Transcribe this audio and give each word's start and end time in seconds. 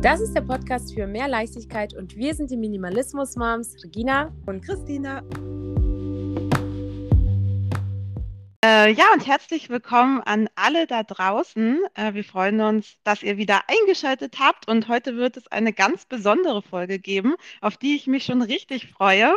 Das 0.00 0.20
ist 0.20 0.32
der 0.32 0.42
Podcast 0.42 0.94
für 0.94 1.08
mehr 1.08 1.26
Leichtigkeit 1.26 1.92
und 1.92 2.16
wir 2.16 2.32
sind 2.32 2.52
die 2.52 2.56
Minimalismus-Moms 2.56 3.82
Regina 3.82 4.32
und 4.46 4.64
Christina. 4.64 5.24
Äh, 8.64 8.92
ja, 8.92 9.04
und 9.12 9.26
herzlich 9.26 9.70
willkommen 9.70 10.20
an 10.20 10.48
alle 10.54 10.86
da 10.86 11.02
draußen. 11.02 11.80
Äh, 11.94 12.14
wir 12.14 12.22
freuen 12.22 12.60
uns, 12.60 12.96
dass 13.02 13.24
ihr 13.24 13.38
wieder 13.38 13.62
eingeschaltet 13.66 14.36
habt 14.38 14.68
und 14.68 14.86
heute 14.86 15.16
wird 15.16 15.36
es 15.36 15.48
eine 15.48 15.72
ganz 15.72 16.04
besondere 16.04 16.62
Folge 16.62 17.00
geben, 17.00 17.34
auf 17.60 17.76
die 17.76 17.96
ich 17.96 18.06
mich 18.06 18.24
schon 18.24 18.42
richtig 18.42 18.92
freue. 18.92 19.36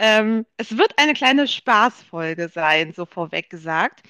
Ähm, 0.00 0.44
es 0.56 0.76
wird 0.76 0.92
eine 0.98 1.14
kleine 1.14 1.46
Spaßfolge 1.46 2.48
sein, 2.48 2.92
so 2.96 3.06
vorweg 3.06 3.48
gesagt. 3.48 4.02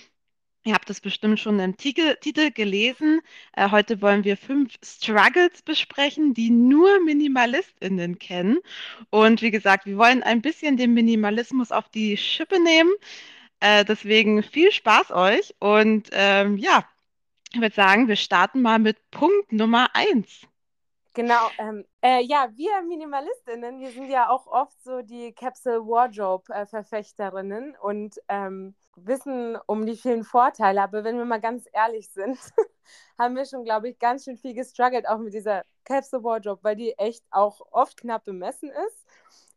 Ihr 0.63 0.75
habt 0.75 0.91
es 0.91 1.01
bestimmt 1.01 1.41
schon 1.41 1.59
im 1.59 1.79
Titel, 1.79 2.17
Titel 2.17 2.51
gelesen. 2.51 3.23
Äh, 3.57 3.71
heute 3.71 4.03
wollen 4.03 4.25
wir 4.25 4.37
fünf 4.37 4.75
Struggles 4.85 5.63
besprechen, 5.63 6.35
die 6.35 6.51
nur 6.51 7.01
MinimalistInnen 7.01 8.19
kennen. 8.19 8.59
Und 9.09 9.41
wie 9.41 9.51
gesagt, 9.51 9.87
wir 9.87 9.97
wollen 9.97 10.23
ein 10.23 10.43
bisschen 10.43 10.77
den 10.77 10.93
Minimalismus 10.93 11.73
auf 11.73 11.89
die 11.89 12.19
Schippe 12.19 12.63
nehmen. 12.63 12.93
Äh, 13.61 13.87
deswegen 13.87 14.43
viel 14.43 14.71
Spaß 14.71 15.13
euch. 15.13 15.55
Und 15.61 16.11
ähm, 16.13 16.59
ja, 16.59 16.85
ich 17.55 17.61
würde 17.61 17.75
sagen, 17.75 18.07
wir 18.07 18.17
starten 18.17 18.61
mal 18.61 18.79
mit 18.79 18.99
Punkt 19.11 19.53
Nummer 19.53 19.89
eins. 19.95 20.47
Genau, 21.15 21.51
ähm, 21.59 21.85
äh, 22.03 22.23
ja, 22.23 22.49
wir 22.55 22.83
Minimalistinnen, 22.83 23.81
wir 23.81 23.91
sind 23.91 24.11
ja 24.11 24.29
auch 24.29 24.47
oft 24.47 24.81
so 24.85 25.03
die 25.03 25.33
Capsule 25.33 25.81
Wardrobe-Verfechterinnen 25.81 27.77
und 27.81 28.21
ähm, 28.29 28.75
wissen 29.07 29.57
um 29.67 29.87
die 29.87 29.97
vielen 29.97 30.25
Vorteile. 30.25 30.83
Aber 30.83 31.05
wenn 31.05 31.19
wir 31.19 31.25
mal 31.25 31.41
ganz 31.41 31.67
ehrlich 31.73 32.11
sind, 32.11 32.39
haben 33.19 33.37
wir 33.37 33.45
schon, 33.45 33.65
glaube 33.65 33.89
ich, 33.89 33.99
ganz 33.99 34.25
schön 34.25 34.37
viel 34.37 34.55
gestruggelt, 34.55 35.09
auch 35.09 35.19
mit 35.19 35.35
dieser 35.35 35.65
Capsule 35.85 36.25
Wardrobe, 36.25 36.63
weil 36.63 36.77
die 36.77 36.93
echt 36.99 37.25
auch 37.31 37.61
oft 37.71 37.97
knapp 38.01 38.25
bemessen 38.25 38.71
ist. 38.71 39.07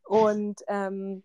Und 0.05 0.61
ähm, 0.67 1.23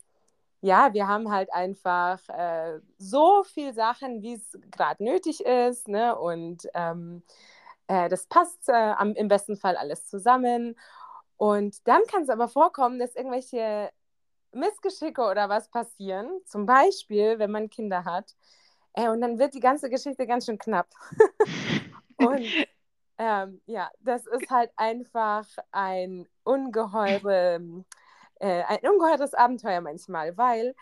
ja, 0.60 0.92
wir 0.92 1.06
haben 1.06 1.30
halt 1.30 1.52
einfach 1.52 2.20
äh, 2.28 2.80
so 2.98 3.44
viel 3.44 3.74
Sachen, 3.74 4.22
wie 4.22 4.34
es 4.34 4.58
gerade 4.70 5.04
nötig 5.04 5.44
ist, 5.44 5.88
ne? 5.88 6.18
Und 6.18 6.68
ähm, 6.74 7.22
äh, 7.86 8.08
das 8.08 8.26
passt 8.26 8.68
äh, 8.68 8.72
am, 8.72 9.14
im 9.14 9.28
besten 9.28 9.56
Fall 9.56 9.76
alles 9.76 10.06
zusammen. 10.06 10.76
Und 11.36 11.86
dann 11.86 12.02
kann 12.10 12.22
es 12.22 12.28
aber 12.28 12.48
vorkommen, 12.48 12.98
dass 12.98 13.14
irgendwelche 13.14 13.90
Missgeschicke 14.52 15.22
oder 15.22 15.48
was 15.48 15.68
passieren. 15.68 16.40
Zum 16.44 16.66
Beispiel, 16.66 17.38
wenn 17.38 17.50
man 17.50 17.70
Kinder 17.70 18.04
hat. 18.04 18.34
Äh, 18.94 19.08
und 19.08 19.20
dann 19.20 19.38
wird 19.38 19.54
die 19.54 19.60
ganze 19.60 19.90
Geschichte 19.90 20.26
ganz 20.26 20.46
schön 20.46 20.58
knapp. 20.58 20.88
und 22.18 22.46
ähm, 23.18 23.60
ja, 23.66 23.90
das 24.00 24.26
ist 24.26 24.50
halt 24.50 24.70
einfach 24.76 25.46
ein 25.72 26.28
ungeheure, 26.44 27.60
äh, 28.36 28.62
ein 28.64 28.78
ungeheures 28.88 29.34
Abenteuer 29.34 29.80
manchmal, 29.80 30.36
weil 30.36 30.74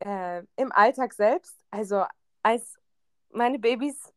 äh, 0.00 0.42
im 0.56 0.72
Alltag 0.72 1.12
selbst, 1.12 1.56
also 1.70 2.04
als 2.42 2.76
meine 3.30 3.58
Babys 3.58 4.12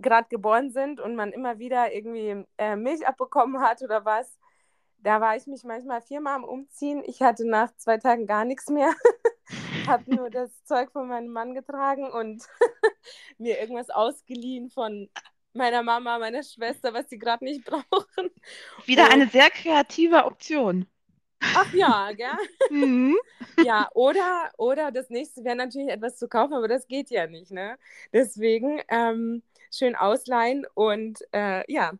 gerade 0.00 0.28
geboren 0.28 0.70
sind 0.70 1.00
und 1.00 1.16
man 1.16 1.32
immer 1.32 1.58
wieder 1.58 1.92
irgendwie 1.92 2.44
äh, 2.58 2.76
Milch 2.76 3.06
abbekommen 3.06 3.60
hat 3.60 3.82
oder 3.82 4.04
was, 4.04 4.38
da 4.98 5.20
war 5.20 5.36
ich 5.36 5.46
mich 5.46 5.64
manchmal 5.64 6.02
viermal 6.02 6.36
am 6.36 6.44
Umziehen. 6.44 7.02
Ich 7.06 7.22
hatte 7.22 7.48
nach 7.48 7.74
zwei 7.76 7.98
Tagen 7.98 8.26
gar 8.26 8.44
nichts 8.44 8.68
mehr. 8.68 8.92
habe 9.86 10.14
nur 10.14 10.30
das 10.30 10.64
Zeug 10.64 10.90
von 10.92 11.08
meinem 11.08 11.32
Mann 11.32 11.54
getragen 11.54 12.10
und 12.10 12.44
mir 13.38 13.58
irgendwas 13.60 13.90
ausgeliehen 13.90 14.70
von 14.70 15.08
meiner 15.54 15.82
Mama, 15.82 16.18
meiner 16.18 16.42
Schwester, 16.42 16.92
was 16.92 17.08
sie 17.08 17.18
gerade 17.18 17.44
nicht 17.44 17.64
brauchen. 17.66 18.30
Wieder 18.84 19.04
und... 19.04 19.12
eine 19.12 19.26
sehr 19.28 19.50
kreative 19.50 20.24
Option. 20.24 20.86
Ach 21.40 21.72
ja, 21.72 22.10
gell? 22.12 22.36
Mhm. 22.70 23.16
Ja, 23.64 23.88
oder, 23.94 24.50
oder 24.58 24.90
das 24.90 25.08
nächste 25.08 25.44
wäre 25.44 25.54
natürlich 25.54 25.88
etwas 25.88 26.16
zu 26.16 26.28
kaufen, 26.28 26.52
aber 26.52 26.66
das 26.66 26.88
geht 26.88 27.10
ja 27.10 27.28
nicht, 27.28 27.52
ne? 27.52 27.78
Deswegen 28.12 28.82
ähm, 28.88 29.44
schön 29.70 29.94
ausleihen 29.94 30.66
und 30.74 31.20
äh, 31.32 31.62
ja, 31.72 31.92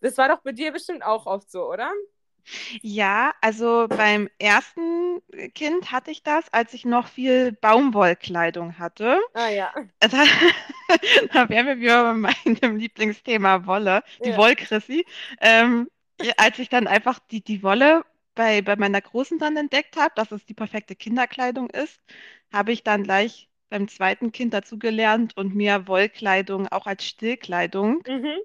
das 0.00 0.16
war 0.16 0.28
doch 0.28 0.40
bei 0.40 0.52
dir 0.52 0.72
bestimmt 0.72 1.04
auch 1.04 1.26
oft 1.26 1.50
so, 1.50 1.70
oder? 1.70 1.92
Ja, 2.82 3.32
also 3.40 3.86
beim 3.88 4.28
ersten 4.38 5.20
Kind 5.54 5.92
hatte 5.92 6.10
ich 6.10 6.22
das, 6.22 6.52
als 6.52 6.74
ich 6.74 6.84
noch 6.84 7.08
viel 7.08 7.52
Baumwollkleidung 7.52 8.78
hatte. 8.78 9.20
Ah 9.34 9.48
ja. 9.48 9.72
Da, 10.00 10.24
da 11.34 11.48
wären 11.50 11.66
wir 11.66 11.78
wieder 11.80 12.02
bei 12.02 12.14
meinem 12.14 12.76
Lieblingsthema 12.76 13.66
Wolle, 13.66 14.02
die 14.24 14.30
ja. 14.30 14.36
Wollkrissi. 14.38 15.04
Ähm, 15.40 15.88
als 16.36 16.58
ich 16.58 16.68
dann 16.68 16.86
einfach 16.86 17.18
die, 17.30 17.42
die 17.42 17.62
Wolle 17.62 18.04
bei, 18.34 18.62
bei 18.62 18.76
meiner 18.76 19.00
Großen 19.00 19.38
dann 19.38 19.56
entdeckt 19.56 19.96
habe, 19.96 20.12
dass 20.14 20.32
es 20.32 20.46
die 20.46 20.54
perfekte 20.54 20.96
Kinderkleidung 20.96 21.68
ist, 21.70 22.00
habe 22.52 22.72
ich 22.72 22.84
dann 22.84 23.02
gleich 23.02 23.48
beim 23.68 23.88
zweiten 23.88 24.32
Kind 24.32 24.54
dazugelernt 24.54 25.36
und 25.36 25.54
mir 25.54 25.88
Wollkleidung 25.88 26.68
auch 26.68 26.86
als 26.86 27.04
Stillkleidung 27.04 28.02
mhm. 28.06 28.38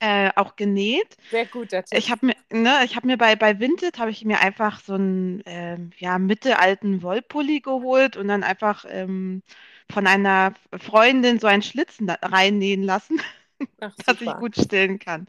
Äh, 0.00 0.30
auch 0.36 0.56
genäht. 0.56 1.16
Sehr 1.30 1.46
gut, 1.46 1.70
Tipp. 1.70 1.84
Ich 1.90 2.10
habe 2.10 2.26
mir, 2.26 2.36
ne, 2.50 2.80
ich 2.84 2.96
habe 2.96 3.06
mir 3.06 3.16
bei, 3.16 3.36
bei 3.36 3.58
Vinted 3.58 3.98
habe 3.98 4.10
ich 4.10 4.24
mir 4.24 4.40
einfach 4.40 4.80
so 4.80 4.94
einen 4.94 5.40
äh, 5.46 5.78
ja, 5.98 6.18
mittelalten 6.18 7.02
Wollpulli 7.02 7.60
geholt 7.60 8.16
und 8.16 8.28
dann 8.28 8.44
einfach 8.44 8.84
ähm, 8.88 9.42
von 9.90 10.06
einer 10.06 10.54
Freundin 10.78 11.38
so 11.38 11.46
einen 11.46 11.62
Schlitzen 11.62 12.10
reinnähen 12.10 12.82
lassen. 12.82 13.20
Ach, 13.80 13.92
dass 14.06 14.20
ich 14.20 14.36
gut 14.36 14.54
stillen 14.56 15.00
kann. 15.00 15.26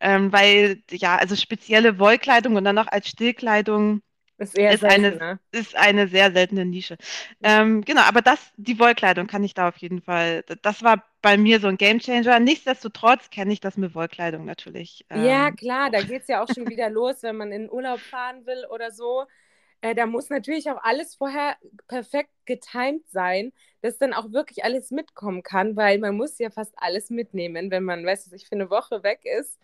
Ähm, 0.00 0.32
weil, 0.32 0.82
ja, 0.90 1.16
also 1.16 1.34
spezielle 1.36 1.98
Wollkleidung 1.98 2.56
und 2.56 2.64
dann 2.64 2.76
noch 2.76 2.86
als 2.86 3.08
Stillkleidung 3.08 4.02
ist, 4.44 4.58
eher 4.58 4.72
ist, 4.72 4.80
selten, 4.80 5.04
eine, 5.04 5.16
ne? 5.16 5.38
ist 5.52 5.76
eine 5.76 6.08
sehr 6.08 6.32
seltene 6.32 6.64
Nische. 6.64 6.96
Ähm, 7.42 7.82
genau, 7.82 8.02
aber 8.02 8.22
das, 8.22 8.38
die 8.56 8.78
Wollkleidung 8.78 9.26
kann 9.26 9.44
ich 9.44 9.54
da 9.54 9.68
auf 9.68 9.76
jeden 9.78 10.02
Fall, 10.02 10.44
das 10.62 10.82
war 10.82 11.04
bei 11.22 11.36
mir 11.36 11.60
so 11.60 11.68
ein 11.68 11.76
Gamechanger. 11.76 12.38
Nichtsdestotrotz 12.38 13.30
kenne 13.30 13.52
ich 13.52 13.60
das 13.60 13.76
mit 13.76 13.94
Wollkleidung 13.94 14.44
natürlich. 14.44 15.04
Ähm, 15.10 15.24
ja, 15.24 15.50
klar, 15.50 15.90
da 15.90 16.02
geht 16.02 16.22
es 16.22 16.28
ja 16.28 16.42
auch 16.42 16.48
schon 16.54 16.68
wieder 16.68 16.90
los, 16.90 17.22
wenn 17.22 17.36
man 17.36 17.52
in 17.52 17.70
Urlaub 17.70 18.00
fahren 18.00 18.46
will 18.46 18.66
oder 18.70 18.90
so. 18.90 19.24
Äh, 19.80 19.94
da 19.94 20.06
muss 20.06 20.30
natürlich 20.30 20.70
auch 20.70 20.82
alles 20.82 21.14
vorher 21.14 21.56
perfekt 21.88 22.30
getimt 22.46 23.08
sein, 23.08 23.52
dass 23.82 23.98
dann 23.98 24.14
auch 24.14 24.32
wirklich 24.32 24.64
alles 24.64 24.90
mitkommen 24.90 25.42
kann, 25.42 25.76
weil 25.76 25.98
man 25.98 26.16
muss 26.16 26.38
ja 26.38 26.50
fast 26.50 26.74
alles 26.76 27.10
mitnehmen, 27.10 27.70
wenn 27.70 27.84
man, 27.84 28.04
weißt 28.04 28.30
du, 28.30 28.36
ich 28.36 28.48
für 28.48 28.54
eine 28.54 28.70
Woche 28.70 29.02
weg 29.02 29.20
ist 29.24 29.58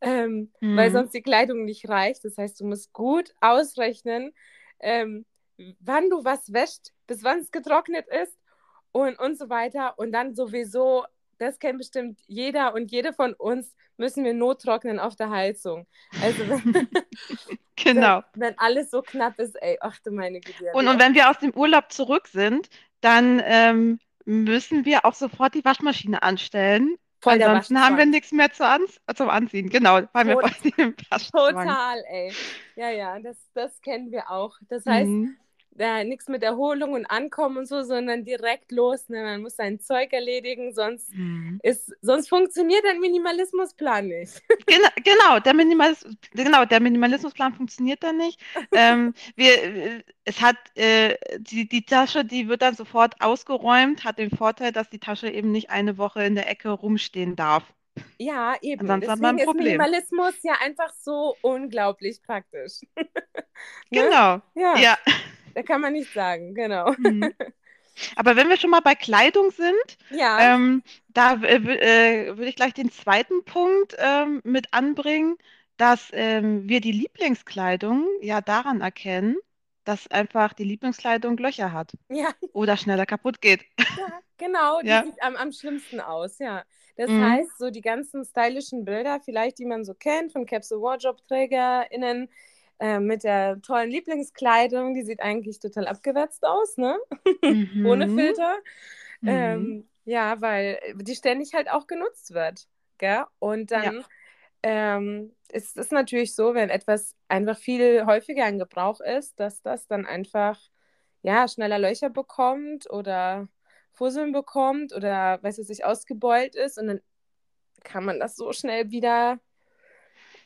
ähm, 0.00 0.52
mhm. 0.60 0.76
weil 0.76 0.90
sonst 0.90 1.12
die 1.12 1.22
Kleidung 1.22 1.64
nicht 1.64 1.88
reicht. 1.88 2.24
Das 2.24 2.36
heißt, 2.36 2.60
du 2.60 2.66
musst 2.66 2.92
gut 2.92 3.34
ausrechnen, 3.40 4.32
ähm, 4.80 5.24
wann 5.80 6.10
du 6.10 6.24
was 6.24 6.52
wäscht, 6.52 6.92
bis 7.06 7.22
wann 7.22 7.38
es 7.38 7.50
getrocknet 7.50 8.06
ist 8.08 8.36
und, 8.92 9.18
und 9.18 9.38
so 9.38 9.48
weiter. 9.48 9.98
Und 9.98 10.12
dann 10.12 10.34
sowieso, 10.34 11.04
das 11.38 11.58
kennt 11.58 11.78
bestimmt 11.78 12.20
jeder 12.26 12.74
und 12.74 12.90
jede 12.90 13.12
von 13.12 13.34
uns, 13.34 13.74
müssen 13.96 14.24
wir 14.24 14.34
nottrocknen 14.34 14.98
auf 14.98 15.14
der 15.16 15.30
Heizung. 15.30 15.86
Also 16.20 16.48
wenn, 16.48 16.88
genau. 17.76 18.22
wenn, 18.34 18.42
wenn, 18.42 18.58
alles 18.58 18.90
so 18.90 19.02
knapp 19.02 19.38
ist, 19.38 19.54
ey, 19.62 19.78
ach 19.80 19.98
du 20.04 20.10
meine 20.10 20.40
Güte. 20.40 20.72
Und, 20.74 20.88
und 20.88 21.00
wenn 21.00 21.14
wir 21.14 21.30
aus 21.30 21.38
dem 21.38 21.54
Urlaub 21.54 21.92
zurück 21.92 22.26
sind, 22.26 22.68
dann 23.00 23.40
ähm, 23.44 24.00
müssen 24.24 24.84
wir 24.84 25.04
auch 25.04 25.14
sofort 25.14 25.54
die 25.54 25.64
Waschmaschine 25.64 26.22
anstellen 26.22 26.96
Voll 27.24 27.42
Ansonsten 27.42 27.80
haben 27.80 27.96
wir 27.96 28.04
nichts 28.04 28.32
mehr 28.32 28.52
zu 28.52 28.66
an, 28.66 28.82
zum 29.14 29.30
Anziehen. 29.30 29.70
Genau, 29.70 30.00
weil 30.12 30.26
wir 30.26 30.34
voll 30.34 30.72
dem 30.76 30.94
Total, 31.32 32.04
ey. 32.10 32.32
Ja, 32.76 32.90
ja, 32.90 33.18
das, 33.18 33.38
das 33.54 33.80
kennen 33.80 34.12
wir 34.12 34.30
auch. 34.30 34.58
Das 34.68 34.84
heißt, 34.84 35.08
mhm. 35.08 35.34
Äh, 35.78 36.04
nichts 36.04 36.28
mit 36.28 36.42
Erholung 36.42 36.92
und 36.92 37.06
Ankommen 37.06 37.58
und 37.58 37.66
so, 37.66 37.82
sondern 37.82 38.24
direkt 38.24 38.72
los. 38.72 39.08
Ne? 39.08 39.22
Man 39.22 39.42
muss 39.42 39.56
sein 39.56 39.80
Zeug 39.80 40.12
erledigen, 40.12 40.72
sonst, 40.74 41.14
mhm. 41.14 41.58
ist, 41.62 41.92
sonst 42.00 42.28
funktioniert 42.28 42.84
dein 42.84 43.00
Minimalismusplan 43.00 44.08
nicht. 44.08 44.42
Genau, 44.66 44.88
genau, 44.96 45.40
der, 45.40 45.54
Minimalis 45.54 46.06
genau 46.32 46.64
der 46.64 46.80
Minimalismusplan 46.80 47.54
funktioniert 47.54 48.02
dann 48.02 48.16
nicht. 48.16 48.40
ähm, 48.72 49.12
wir, 49.36 50.02
es 50.24 50.40
hat 50.40 50.56
äh, 50.74 51.16
die, 51.38 51.68
die 51.68 51.84
Tasche, 51.84 52.24
die 52.24 52.48
wird 52.48 52.62
dann 52.62 52.74
sofort 52.74 53.20
ausgeräumt, 53.20 54.04
hat 54.04 54.18
den 54.18 54.30
Vorteil, 54.30 54.72
dass 54.72 54.88
die 54.88 54.98
Tasche 54.98 55.28
eben 55.28 55.52
nicht 55.52 55.70
eine 55.70 55.98
Woche 55.98 56.24
in 56.24 56.34
der 56.34 56.48
Ecke 56.48 56.70
rumstehen 56.70 57.36
darf. 57.36 57.64
Ja, 58.18 58.54
eben. 58.60 58.80
Ansonsten 58.80 59.00
Deswegen 59.00 59.12
hat 59.12 59.20
man 59.20 59.38
ein 59.38 59.44
Problem. 59.44 59.66
ist 59.66 59.72
Minimalismus 59.72 60.34
ja 60.42 60.54
einfach 60.62 60.92
so 61.00 61.36
unglaublich 61.42 62.22
praktisch. 62.22 62.80
ne? 62.96 63.06
Genau. 63.90 64.40
Ja. 64.54 64.76
ja. 64.76 64.98
Da 65.54 65.62
kann 65.62 65.80
man 65.80 65.92
nicht 65.92 66.12
sagen, 66.12 66.54
genau. 66.54 66.94
Mhm. 66.96 67.34
Aber 68.16 68.36
wenn 68.36 68.48
wir 68.50 68.58
schon 68.58 68.70
mal 68.70 68.80
bei 68.80 68.94
Kleidung 68.94 69.50
sind, 69.52 69.98
ja. 70.10 70.54
ähm, 70.54 70.82
da 71.08 71.34
äh, 71.44 71.64
würde 72.36 72.46
ich 72.48 72.56
gleich 72.56 72.74
den 72.74 72.90
zweiten 72.92 73.44
Punkt 73.44 73.96
ähm, 73.98 74.40
mit 74.44 74.72
anbringen, 74.74 75.36
dass 75.78 76.10
ähm, 76.12 76.68
wir 76.68 76.80
die 76.80 76.92
Lieblingskleidung 76.92 78.06
ja 78.22 78.40
daran 78.40 78.80
erkennen, 78.82 79.36
dass 79.84 80.08
einfach 80.10 80.52
die 80.54 80.64
Lieblingskleidung 80.64 81.36
Löcher 81.38 81.72
hat 81.72 81.92
Ja, 82.08 82.34
oder 82.52 82.76
schneller 82.76 83.06
kaputt 83.06 83.40
geht. 83.40 83.64
ja, 83.96 84.06
genau, 84.38 84.82
die 84.82 84.96
Ja. 84.96 84.98
sieht 84.98 85.22
am, 85.22 85.36
am 85.36 85.52
schlimmsten 85.52 86.00
aus, 86.00 86.38
ja. 86.38 86.64
Das 86.96 87.16
Mhm. 87.16 87.38
heißt, 87.38 87.58
so 87.58 87.70
die 87.70 87.80
ganzen 87.80 88.24
stylischen 88.24 88.84
Bilder, 88.84 89.20
vielleicht, 89.24 89.58
die 89.58 89.66
man 89.66 89.84
so 89.84 89.94
kennt 89.94 90.32
von 90.32 90.46
Capsule 90.46 90.80
Wardrobe-TrägerInnen, 90.82 92.28
äh, 92.78 93.00
mit 93.00 93.24
der 93.24 93.60
tollen 93.62 93.90
Lieblingskleidung, 93.90 94.94
die 94.94 95.02
sieht 95.04 95.20
eigentlich 95.20 95.60
total 95.60 95.86
abgewetzt 95.88 96.44
aus, 96.46 96.76
ne? 96.76 96.98
Ohne 97.84 98.08
Mhm. 98.08 98.14
Filter. 98.14 98.56
Mhm. 99.22 99.30
Ähm, 99.30 99.88
ja, 100.04 100.40
weil 100.40 100.78
die 100.96 101.14
ständig 101.14 101.54
halt 101.54 101.70
auch 101.70 101.86
genutzt 101.86 102.34
wird. 102.34 102.68
Gell? 102.98 103.24
Und 103.38 103.70
Ja. 103.70 103.92
dann 103.92 104.04
ähm, 104.62 105.34
ist 105.50 105.76
es 105.76 105.90
natürlich 105.90 106.34
so, 106.34 106.54
wenn 106.54 106.70
etwas 106.70 107.16
einfach 107.28 107.56
viel 107.58 108.06
häufiger 108.06 108.48
in 108.48 108.58
Gebrauch 108.58 109.00
ist, 109.00 109.38
dass 109.40 109.62
das 109.62 109.86
dann 109.86 110.06
einfach 110.06 110.58
ja, 111.22 111.48
schneller 111.48 111.78
Löcher 111.78 112.10
bekommt 112.10 112.90
oder 112.90 113.48
Fusseln 113.92 114.32
bekommt 114.32 114.92
oder 114.94 115.42
weiß 115.42 115.58
ich 115.58 115.68
nicht, 115.68 115.84
ausgebeult 115.84 116.54
ist 116.54 116.78
und 116.78 116.86
dann 116.88 117.00
kann 117.84 118.04
man 118.04 118.20
das 118.20 118.36
so 118.36 118.52
schnell 118.52 118.90
wieder 118.90 119.38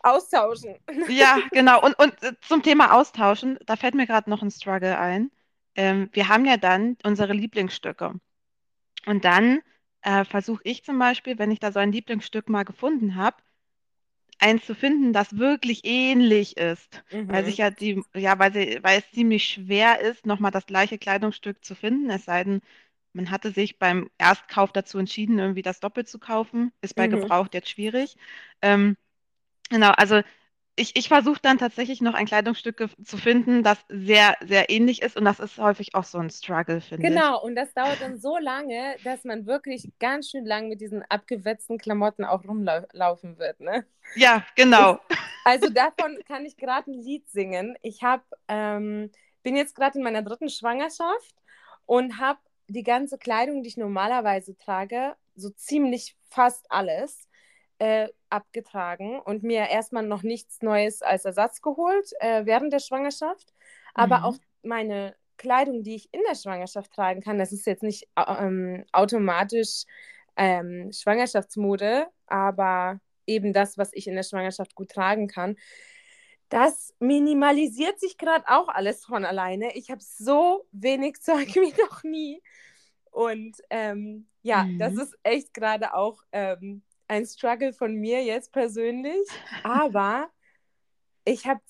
austauschen. 0.02 0.76
Ja, 1.06 1.40
genau. 1.52 1.82
Und, 1.84 1.98
und 1.98 2.22
äh, 2.22 2.34
zum 2.40 2.62
Thema 2.62 2.92
Austauschen, 2.94 3.58
da 3.66 3.76
fällt 3.76 3.94
mir 3.94 4.06
gerade 4.06 4.28
noch 4.30 4.42
ein 4.42 4.50
Struggle 4.50 4.98
ein. 4.98 5.30
Ähm, 5.74 6.08
wir 6.12 6.28
haben 6.28 6.44
ja 6.44 6.56
dann 6.56 6.96
unsere 7.04 7.32
Lieblingsstücke. 7.32 8.14
Und 9.06 9.24
dann 9.24 9.60
äh, 10.02 10.24
versuche 10.24 10.62
ich 10.64 10.84
zum 10.84 10.98
Beispiel, 10.98 11.38
wenn 11.38 11.50
ich 11.52 11.60
da 11.60 11.72
so 11.72 11.80
ein 11.80 11.92
Lieblingsstück 11.92 12.48
mal 12.50 12.64
gefunden 12.64 13.16
habe, 13.16 13.38
eins 14.38 14.64
zu 14.66 14.74
finden, 14.74 15.12
das 15.12 15.36
wirklich 15.38 15.80
ähnlich 15.84 16.56
ist. 16.56 17.02
Weil 17.26 17.44
sich 17.44 17.56
Mhm. 17.56 17.58
ja 17.58 17.70
die, 17.70 18.02
ja, 18.14 18.38
weil 18.38 18.52
sie, 18.52 18.78
weil 18.82 18.98
es 19.00 19.10
ziemlich 19.12 19.44
schwer 19.46 20.00
ist, 20.00 20.26
nochmal 20.26 20.50
das 20.50 20.66
gleiche 20.66 20.98
Kleidungsstück 20.98 21.64
zu 21.64 21.74
finden, 21.74 22.08
es 22.10 22.24
sei 22.24 22.44
denn, 22.44 22.60
man 23.12 23.30
hatte 23.30 23.50
sich 23.52 23.78
beim 23.78 24.10
Erstkauf 24.18 24.72
dazu 24.72 24.98
entschieden, 24.98 25.38
irgendwie 25.38 25.62
das 25.62 25.80
doppelt 25.80 26.08
zu 26.08 26.18
kaufen. 26.18 26.72
Ist 26.82 26.94
bei 26.96 27.08
Mhm. 27.08 27.08
Gebraucht 27.08 27.54
jetzt 27.54 27.68
schwierig. 27.70 28.16
Ähm, 28.62 28.96
genau, 29.68 29.90
also 29.90 30.22
ich, 30.78 30.94
ich 30.96 31.08
versuche 31.08 31.40
dann 31.42 31.58
tatsächlich 31.58 32.00
noch 32.00 32.14
ein 32.14 32.26
Kleidungsstück 32.26 32.88
zu 33.02 33.16
finden, 33.16 33.62
das 33.62 33.78
sehr, 33.88 34.36
sehr 34.40 34.70
ähnlich 34.70 35.02
ist 35.02 35.16
und 35.16 35.24
das 35.24 35.40
ist 35.40 35.58
häufig 35.58 35.94
auch 35.94 36.04
so 36.04 36.18
ein 36.18 36.30
Struggle, 36.30 36.80
finde 36.80 37.08
ich. 37.08 37.12
Genau, 37.12 37.42
und 37.42 37.56
das 37.56 37.74
dauert 37.74 38.00
dann 38.00 38.18
so 38.18 38.38
lange, 38.38 38.96
dass 39.02 39.24
man 39.24 39.46
wirklich 39.46 39.90
ganz 39.98 40.30
schön 40.30 40.46
lang 40.46 40.68
mit 40.68 40.80
diesen 40.80 41.02
abgewetzten 41.08 41.78
Klamotten 41.78 42.24
auch 42.24 42.44
rumlaufen 42.44 43.38
wird, 43.38 43.60
ne? 43.60 43.84
Ja, 44.14 44.44
genau. 44.54 45.00
Also 45.44 45.68
davon 45.68 46.18
kann 46.26 46.46
ich 46.46 46.56
gerade 46.56 46.90
ein 46.90 46.94
Lied 46.94 47.28
singen. 47.28 47.76
Ich 47.82 48.02
hab, 48.02 48.24
ähm, 48.46 49.10
bin 49.42 49.56
jetzt 49.56 49.74
gerade 49.74 49.98
in 49.98 50.04
meiner 50.04 50.22
dritten 50.22 50.48
Schwangerschaft 50.48 51.34
und 51.86 52.18
habe 52.18 52.38
die 52.68 52.82
ganze 52.82 53.18
Kleidung, 53.18 53.62
die 53.62 53.68
ich 53.68 53.76
normalerweise 53.76 54.56
trage, 54.56 55.16
so 55.34 55.50
ziemlich 55.50 56.16
fast 56.28 56.70
alles, 56.70 57.28
äh, 57.78 58.08
abgetragen 58.30 59.20
und 59.20 59.42
mir 59.42 59.68
erstmal 59.68 60.04
noch 60.06 60.22
nichts 60.22 60.62
Neues 60.62 61.02
als 61.02 61.24
Ersatz 61.24 61.62
geholt 61.62 62.10
äh, 62.20 62.46
während 62.46 62.72
der 62.72 62.80
Schwangerschaft. 62.80 63.52
Aber 63.94 64.24
Mhm. 64.24 64.24
auch 64.24 64.36
meine 64.62 65.14
Kleidung, 65.36 65.82
die 65.82 65.96
ich 65.96 66.08
in 66.12 66.22
der 66.28 66.34
Schwangerschaft 66.36 66.92
tragen 66.92 67.20
kann, 67.20 67.38
das 67.38 67.52
ist 67.52 67.66
jetzt 67.66 67.82
nicht 67.82 68.08
ähm, 68.16 68.84
automatisch 68.92 69.84
ähm, 70.36 70.90
Schwangerschaftsmode, 70.92 72.06
aber 72.26 73.00
eben 73.26 73.52
das, 73.52 73.78
was 73.78 73.90
ich 73.92 74.06
in 74.06 74.14
der 74.14 74.22
Schwangerschaft 74.22 74.74
gut 74.74 74.90
tragen 74.90 75.28
kann. 75.28 75.56
Das 76.48 76.94
minimalisiert 76.98 78.00
sich 78.00 78.16
gerade 78.16 78.44
auch 78.48 78.68
alles 78.68 79.04
von 79.04 79.24
alleine. 79.24 79.74
Ich 79.76 79.90
habe 79.90 80.00
so 80.02 80.66
wenig 80.72 81.16
Zeug 81.20 81.54
wie 81.54 81.74
noch 81.82 82.02
nie. 82.04 82.42
Und 83.10 83.56
ähm, 83.70 84.28
ja, 84.42 84.66
das 84.78 84.96
Mhm. 84.96 84.98
ist 84.98 85.16
echt 85.22 85.54
gerade 85.54 85.94
auch 85.94 86.22
ähm, 86.32 86.82
ein 87.08 87.26
Struggle 87.26 87.72
von 87.72 87.94
mir 87.94 88.22
jetzt 88.22 88.52
persönlich. 88.52 89.28
Aber 89.62 90.28
ich 91.24 91.46
habe, 91.46 91.60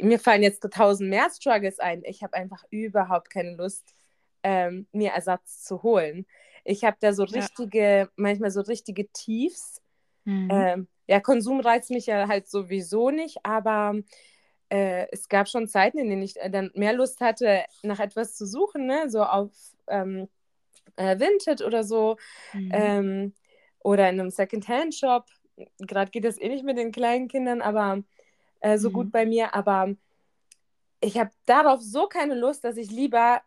mir 0.00 0.18
fallen 0.18 0.42
jetzt 0.42 0.60
tausend 0.70 1.08
mehr 1.10 1.28
Struggles 1.30 1.78
ein. 1.78 2.02
Ich 2.04 2.22
habe 2.22 2.34
einfach 2.34 2.64
überhaupt 2.70 3.30
keine 3.30 3.54
Lust, 3.56 3.94
ähm, 4.42 4.86
mir 4.92 5.12
Ersatz 5.12 5.62
zu 5.62 5.82
holen. 5.82 6.26
Ich 6.64 6.84
habe 6.84 6.96
da 7.00 7.12
so 7.12 7.24
Ja. 7.24 7.40
richtige, 7.40 8.10
manchmal 8.16 8.50
so 8.50 8.60
richtige 8.60 9.08
Tiefs. 9.12 9.80
Mhm. 10.24 10.48
Ähm, 10.50 10.88
ja, 11.06 11.20
Konsum 11.20 11.60
reizt 11.60 11.90
mich 11.90 12.06
ja 12.06 12.28
halt 12.28 12.48
sowieso 12.48 13.10
nicht, 13.10 13.44
aber 13.44 13.94
äh, 14.68 15.06
es 15.10 15.28
gab 15.28 15.48
schon 15.48 15.68
Zeiten, 15.68 15.98
in 15.98 16.08
denen 16.08 16.22
ich 16.22 16.34
dann 16.50 16.70
mehr 16.74 16.92
Lust 16.92 17.20
hatte, 17.20 17.64
nach 17.82 18.00
etwas 18.00 18.34
zu 18.36 18.46
suchen, 18.46 18.86
ne? 18.86 19.10
so 19.10 19.22
auf 19.22 19.50
ähm, 19.88 20.28
äh, 20.96 21.18
Vinted 21.18 21.62
oder 21.62 21.84
so 21.84 22.16
Mhm. 22.54 22.70
ähm, 22.72 23.34
oder 23.84 24.08
in 24.08 24.20
einem 24.20 24.30
Secondhand-Shop. 24.30 25.26
Gerade 25.78 26.10
geht 26.10 26.24
das 26.24 26.38
eh 26.40 26.48
nicht 26.48 26.64
mit 26.64 26.78
den 26.78 26.92
kleinen 26.92 27.28
Kindern, 27.28 27.62
aber 27.62 28.02
äh, 28.60 28.78
so 28.78 28.90
Mhm. 28.90 28.92
gut 28.92 29.12
bei 29.12 29.26
mir. 29.26 29.54
Aber 29.54 29.94
ich 31.00 31.18
habe 31.18 31.30
darauf 31.46 31.80
so 31.82 32.06
keine 32.06 32.34
Lust, 32.34 32.64
dass 32.64 32.76
ich 32.76 32.90
lieber 32.90 33.42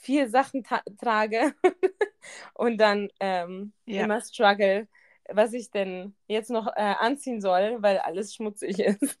viel 0.00 0.28
Sachen 0.28 0.64
trage 0.98 1.54
und 2.54 2.78
dann 2.78 3.08
ähm, 3.20 3.72
Ja. 3.86 4.04
immer 4.04 4.20
struggle, 4.20 4.88
was 5.28 5.52
ich 5.52 5.70
denn 5.70 6.14
jetzt 6.26 6.50
noch 6.50 6.66
äh, 6.68 6.80
anziehen 6.98 7.40
soll, 7.40 7.76
weil 7.82 7.98
alles 7.98 8.34
schmutzig 8.34 8.78
ist. 8.80 9.18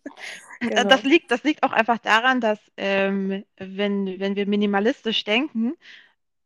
Genau. 0.60 0.84
Das 0.84 1.02
liegt, 1.04 1.30
das 1.30 1.42
liegt 1.42 1.62
auch 1.62 1.72
einfach 1.72 1.98
daran, 1.98 2.40
dass 2.40 2.58
ähm, 2.76 3.44
wenn, 3.56 4.20
wenn 4.20 4.36
wir 4.36 4.46
minimalistisch 4.46 5.24
denken, 5.24 5.74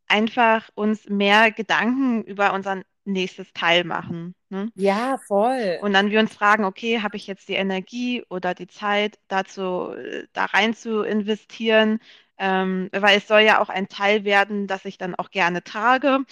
einfach 0.08 0.70
uns 0.74 1.08
mehr 1.08 1.50
Gedanken 1.52 2.22
über 2.24 2.52
unser 2.54 2.82
nächstes 3.06 3.52
Teil 3.52 3.84
machen. 3.84 4.34
Ne? 4.50 4.72
Ja, 4.76 5.18
voll. 5.18 5.80
Und 5.80 5.92
dann 5.92 6.10
wir 6.10 6.20
uns 6.20 6.34
fragen, 6.34 6.64
okay, 6.64 7.02
habe 7.02 7.16
ich 7.16 7.26
jetzt 7.26 7.48
die 7.48 7.54
Energie 7.54 8.24
oder 8.30 8.54
die 8.54 8.66
Zeit 8.68 9.18
dazu, 9.28 9.90
äh, 9.92 10.26
da 10.32 10.46
rein 10.46 10.74
zu 10.74 11.02
investieren? 11.02 12.00
Ähm, 12.38 12.88
weil 12.92 13.18
es 13.18 13.28
soll 13.28 13.40
ja 13.42 13.60
auch 13.60 13.68
ein 13.68 13.88
Teil 13.88 14.24
werden, 14.24 14.66
das 14.66 14.84
ich 14.84 14.98
dann 14.98 15.14
auch 15.14 15.30
gerne 15.30 15.62
trage. 15.62 16.24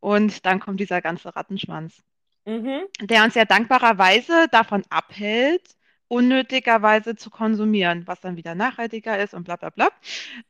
Und 0.00 0.46
dann 0.46 0.60
kommt 0.60 0.80
dieser 0.80 1.02
ganze 1.02 1.34
Rattenschwanz, 1.36 2.02
Mhm. 2.46 2.86
der 3.00 3.24
uns 3.24 3.34
ja 3.34 3.44
dankbarerweise 3.44 4.46
davon 4.50 4.84
abhält, 4.90 5.76
unnötigerweise 6.12 7.16
zu 7.16 7.30
konsumieren, 7.30 8.06
was 8.06 8.20
dann 8.20 8.36
wieder 8.36 8.54
nachhaltiger 8.54 9.18
ist 9.18 9.32
und 9.32 9.44
bla 9.44 9.56
bla 9.56 9.70
bla. 9.70 9.88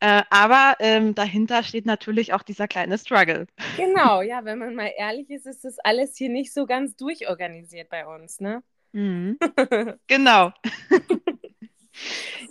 Äh, 0.01 0.23
aber 0.29 0.75
ähm, 0.81 1.15
dahinter 1.15 1.63
steht 1.63 1.87
natürlich 1.87 2.33
auch 2.33 2.43
dieser 2.43 2.67
kleine 2.67 2.99
Struggle. 2.99 3.47
Genau, 3.77 4.23
ja, 4.23 4.45
wenn 4.45 4.59
man 4.59 4.75
mal 4.75 4.91
ehrlich 4.97 5.31
ist, 5.31 5.47
ist 5.47 5.65
das 5.65 5.79
alles 5.79 6.17
hier 6.17 6.31
nicht 6.31 6.53
so 6.53 6.67
ganz 6.67 6.97
durchorganisiert 6.97 7.89
bei 7.91 8.05
uns, 8.05 8.41
ne? 8.41 8.65
Mhm. 8.91 9.39
Genau. 10.09 10.53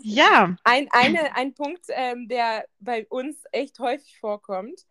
Ja. 0.03 0.55
Ein, 0.63 0.87
eine, 0.91 1.35
ein 1.35 1.53
Punkt, 1.53 1.85
ähm, 1.89 2.27
der 2.27 2.65
bei 2.79 3.05
uns 3.09 3.43
echt 3.51 3.79
häufig 3.79 4.19
vorkommt. 4.19 4.85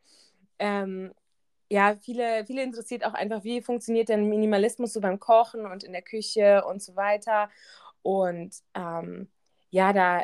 Ähm, 0.59 1.13
ja, 1.71 1.97
viele, 2.03 2.45
viele 2.47 2.63
interessiert 2.63 3.05
auch 3.05 3.15
einfach, 3.15 3.45
wie 3.45 3.63
funktioniert 3.63 4.09
denn 4.09 4.29
Minimalismus 4.29 4.93
so 4.93 5.01
beim 5.01 5.21
Kochen 5.21 5.67
und 5.67 5.85
in 5.85 5.93
der 5.93 6.03
Küche 6.03 6.65
und 6.65 6.83
so 6.83 6.97
weiter. 6.97 7.49
Und 8.03 8.57
ähm, 8.75 9.31
ja, 9.71 9.93
da 9.93 10.21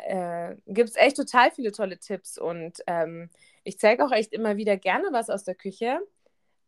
äh, 0.52 0.56
gibt 0.66 0.90
es 0.90 0.97
echt 0.97 1.16
total 1.16 1.50
viele 1.52 1.73
tolle 1.73 1.99
Tipps 1.99 2.38
und 2.38 2.78
ähm, 2.87 3.30
ich 3.64 3.78
zeige 3.78 4.04
auch 4.04 4.12
echt 4.12 4.33
immer 4.33 4.56
wieder 4.56 4.76
gerne 4.76 5.09
was 5.12 5.30
aus 5.30 5.45
der 5.45 5.54
Küche. 5.54 6.00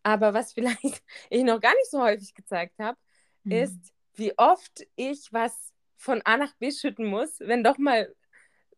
Aber 0.02 0.34
was 0.34 0.52
vielleicht 0.54 1.02
ich 1.30 1.44
noch 1.44 1.60
gar 1.60 1.74
nicht 1.74 1.90
so 1.90 2.02
häufig 2.02 2.34
gezeigt 2.34 2.78
habe, 2.78 2.98
Mhm. 3.44 3.54
ist, 3.62 3.92
wie 4.14 4.36
oft 4.38 4.86
ich 4.96 5.32
was 5.32 5.72
von 5.96 6.22
A 6.24 6.36
nach 6.36 6.54
B 6.56 6.70
schütten 6.72 7.06
muss, 7.06 7.40
wenn 7.40 7.64
doch 7.64 7.78
mal 7.78 8.14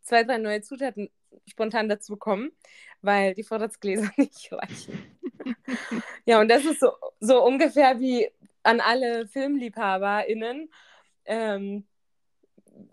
zwei, 0.02 0.24
drei 0.24 0.38
neue 0.38 0.62
Zutaten 0.62 1.10
spontan 1.48 1.88
dazu 1.88 2.16
kommen, 2.16 2.52
weil 3.02 3.34
die 3.34 3.44
Vorratsgläser 3.44 4.10
nicht 4.18 4.52
reichen. 4.52 5.00
ja, 6.24 6.40
und 6.40 6.48
das 6.48 6.64
ist 6.64 6.80
so, 6.80 6.92
so 7.20 7.44
ungefähr 7.44 7.98
wie 8.00 8.28
an 8.62 8.80
alle 8.80 9.26
FilmliebhaberInnen. 9.28 10.70
Ähm, 11.26 11.86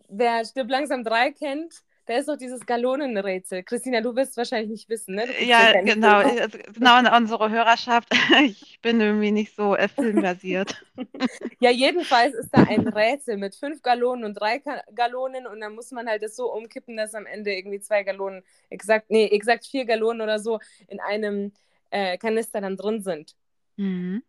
wer 0.08 0.46
Stirb 0.46 0.70
langsam 0.70 1.04
3 1.04 1.32
kennt, 1.32 1.84
da 2.08 2.16
ist 2.16 2.30
doch 2.30 2.38
dieses 2.38 2.66
Galonenrätsel. 2.66 3.64
Christina, 3.64 4.00
du 4.00 4.16
wirst 4.16 4.32
es 4.32 4.38
wahrscheinlich 4.38 4.70
nicht 4.70 4.90
wissen, 4.90 5.16
ne? 5.16 5.26
Ja, 5.44 5.82
genau. 5.82 6.20
Also, 6.20 6.58
Genau 6.74 6.94
an 6.94 7.08
unsere 7.08 7.50
Hörerschaft. 7.50 8.10
Ich 8.46 8.80
bin 8.82 9.02
irgendwie 9.02 9.32
nicht 9.32 9.56
so 9.56 9.76
äh, 9.76 9.88
filmversiert. 9.88 10.84
Ja, 11.60 11.72
jedenfalls 11.72 12.36
ist 12.36 12.52
da 12.52 12.64
ein 12.64 12.88
Rätsel 12.88 13.36
mit 13.38 13.56
fünf 13.56 13.82
Gallonen 13.82 14.26
und 14.26 14.36
drei 14.36 14.60
Ka 14.60 14.84
Gallonen 14.94 15.48
und 15.48 15.60
dann 15.60 15.74
muss 15.74 15.92
man 15.92 16.08
halt 16.08 16.22
das 16.22 16.36
so 16.36 16.54
umkippen, 16.54 16.96
dass 16.96 17.16
am 17.16 17.26
Ende 17.26 17.52
irgendwie 17.52 17.80
zwei 17.80 18.04
Gallonen, 18.04 18.44
exakt, 18.70 19.10
nee, 19.10 19.26
exakt 19.26 19.66
vier 19.66 19.86
Gallonen 19.86 20.22
oder 20.22 20.38
so 20.38 20.60
in 20.88 21.00
einem 21.00 21.52
äh, 21.90 22.18
Kanister 22.20 22.62
dann 22.62 22.78
drin 22.78 23.02
sind. 23.02 23.36
Mhm. 23.76 24.22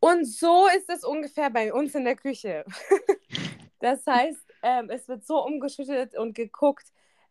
Und 0.00 0.24
so 0.24 0.66
ist 0.74 0.88
es 0.88 1.04
ungefähr 1.04 1.50
bei 1.50 1.72
uns 1.72 1.94
in 1.94 2.04
der 2.04 2.16
Küche. 2.16 2.64
das 3.80 4.06
heißt, 4.06 4.47
ähm, 4.62 4.90
es 4.90 5.08
wird 5.08 5.24
so 5.26 5.44
umgeschüttet 5.44 6.16
und 6.16 6.34
geguckt, 6.34 6.86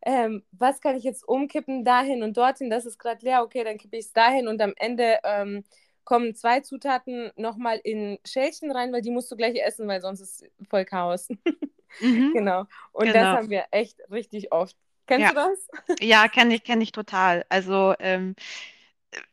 ähm, 0.05 0.43
was 0.51 0.81
kann 0.81 0.95
ich 0.95 1.03
jetzt 1.03 1.27
umkippen 1.27 1.83
dahin 1.83 2.23
und 2.23 2.37
dorthin, 2.37 2.69
das 2.69 2.85
ist 2.85 2.99
gerade 2.99 3.25
leer, 3.25 3.43
okay, 3.43 3.63
dann 3.63 3.77
kippe 3.77 3.97
ich 3.97 4.05
es 4.05 4.13
dahin 4.13 4.47
und 4.47 4.61
am 4.61 4.73
Ende 4.77 5.19
ähm, 5.23 5.63
kommen 6.03 6.35
zwei 6.35 6.61
Zutaten 6.61 7.31
nochmal 7.35 7.79
in 7.83 8.19
Schälchen 8.25 8.71
rein, 8.71 8.93
weil 8.93 9.01
die 9.01 9.11
musst 9.11 9.31
du 9.31 9.35
gleich 9.35 9.57
essen, 9.61 9.87
weil 9.87 10.01
sonst 10.01 10.21
ist 10.21 10.45
voll 10.69 10.85
Chaos. 10.85 11.27
Mhm. 11.99 12.33
genau. 12.33 12.65
Und 12.91 13.13
Genau. 13.13 13.15
das 13.15 13.31
haben 13.31 13.49
wir 13.49 13.65
echt 13.71 13.99
richtig 14.11 14.51
oft. 14.51 14.75
Kennst 15.07 15.29
Ja. 15.29 15.31
du 15.31 15.35
das? 15.35 15.67
Ja, 16.01 16.27
kenne 16.29 16.55
ich, 16.55 16.63
kenne 16.63 16.83
ich 16.83 16.91
total. 16.93 17.45
Also 17.49 17.95
ähm, 17.99 18.35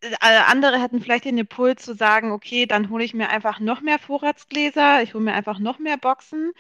äh, 0.03 0.17
andere 0.47 0.81
hätten 0.81 1.01
vielleicht 1.01 1.25
den 1.25 1.39
Impuls 1.39 1.83
zu 1.85 1.95
sagen, 1.95 2.33
okay, 2.33 2.67
dann 2.67 2.91
hole 2.91 3.05
ich 3.05 3.15
mir 3.15 3.29
einfach 3.29 3.61
noch 3.61 3.81
mehr 3.81 3.99
Vorratsgläser, 3.99 5.03
ich 5.03 5.15
hole 5.15 5.25
mir 5.25 5.35
einfach 5.35 5.59
noch 5.59 5.79
mehr 5.79 5.97
Boxen, 5.97 6.53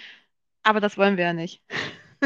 aber 0.64 0.80
das 0.80 0.98
wollen 0.98 1.16
wir 1.16 1.24
ja 1.24 1.32
nicht. 1.32 1.62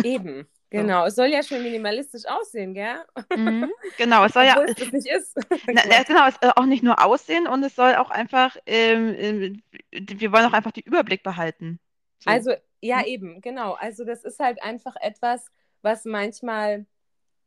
Eben, 0.02 0.46
So. 0.74 0.82
genau. 0.82 1.06
Es 1.06 1.14
soll 1.16 1.28
ja 1.28 1.42
schön 1.42 1.62
minimalistisch 1.62 2.26
aussehen, 2.26 2.74
gell? 2.74 3.04
Mhm. 3.34 3.72
Genau, 3.96 4.24
es 4.24 4.32
soll 4.34 4.44
ja, 4.44 4.56
es 4.64 4.92
nicht 4.92 5.08
ist. 5.10 5.36
na, 5.66 5.82
na, 5.88 6.02
genau, 6.04 6.28
es 6.28 6.36
soll 6.40 6.52
auch 6.56 6.66
nicht 6.66 6.82
nur 6.82 7.04
aussehen 7.04 7.46
und 7.48 7.62
es 7.64 7.74
soll 7.74 7.94
auch 7.96 8.10
einfach, 8.10 8.56
ähm, 8.66 9.14
ähm, 9.18 9.62
wir 9.92 10.32
wollen 10.32 10.46
auch 10.46 10.52
einfach 10.52 10.72
den 10.72 10.84
Überblick 10.84 11.22
behalten. 11.22 11.80
So. 12.20 12.30
Also, 12.30 12.54
ja, 12.80 13.00
Hm? 13.00 13.06
eben, 13.06 13.40
genau. 13.40 13.74
Also, 13.74 14.04
das 14.04 14.24
ist 14.24 14.38
halt 14.40 14.62
einfach 14.62 14.94
etwas, 15.00 15.50
was 15.82 16.04
manchmal 16.04 16.86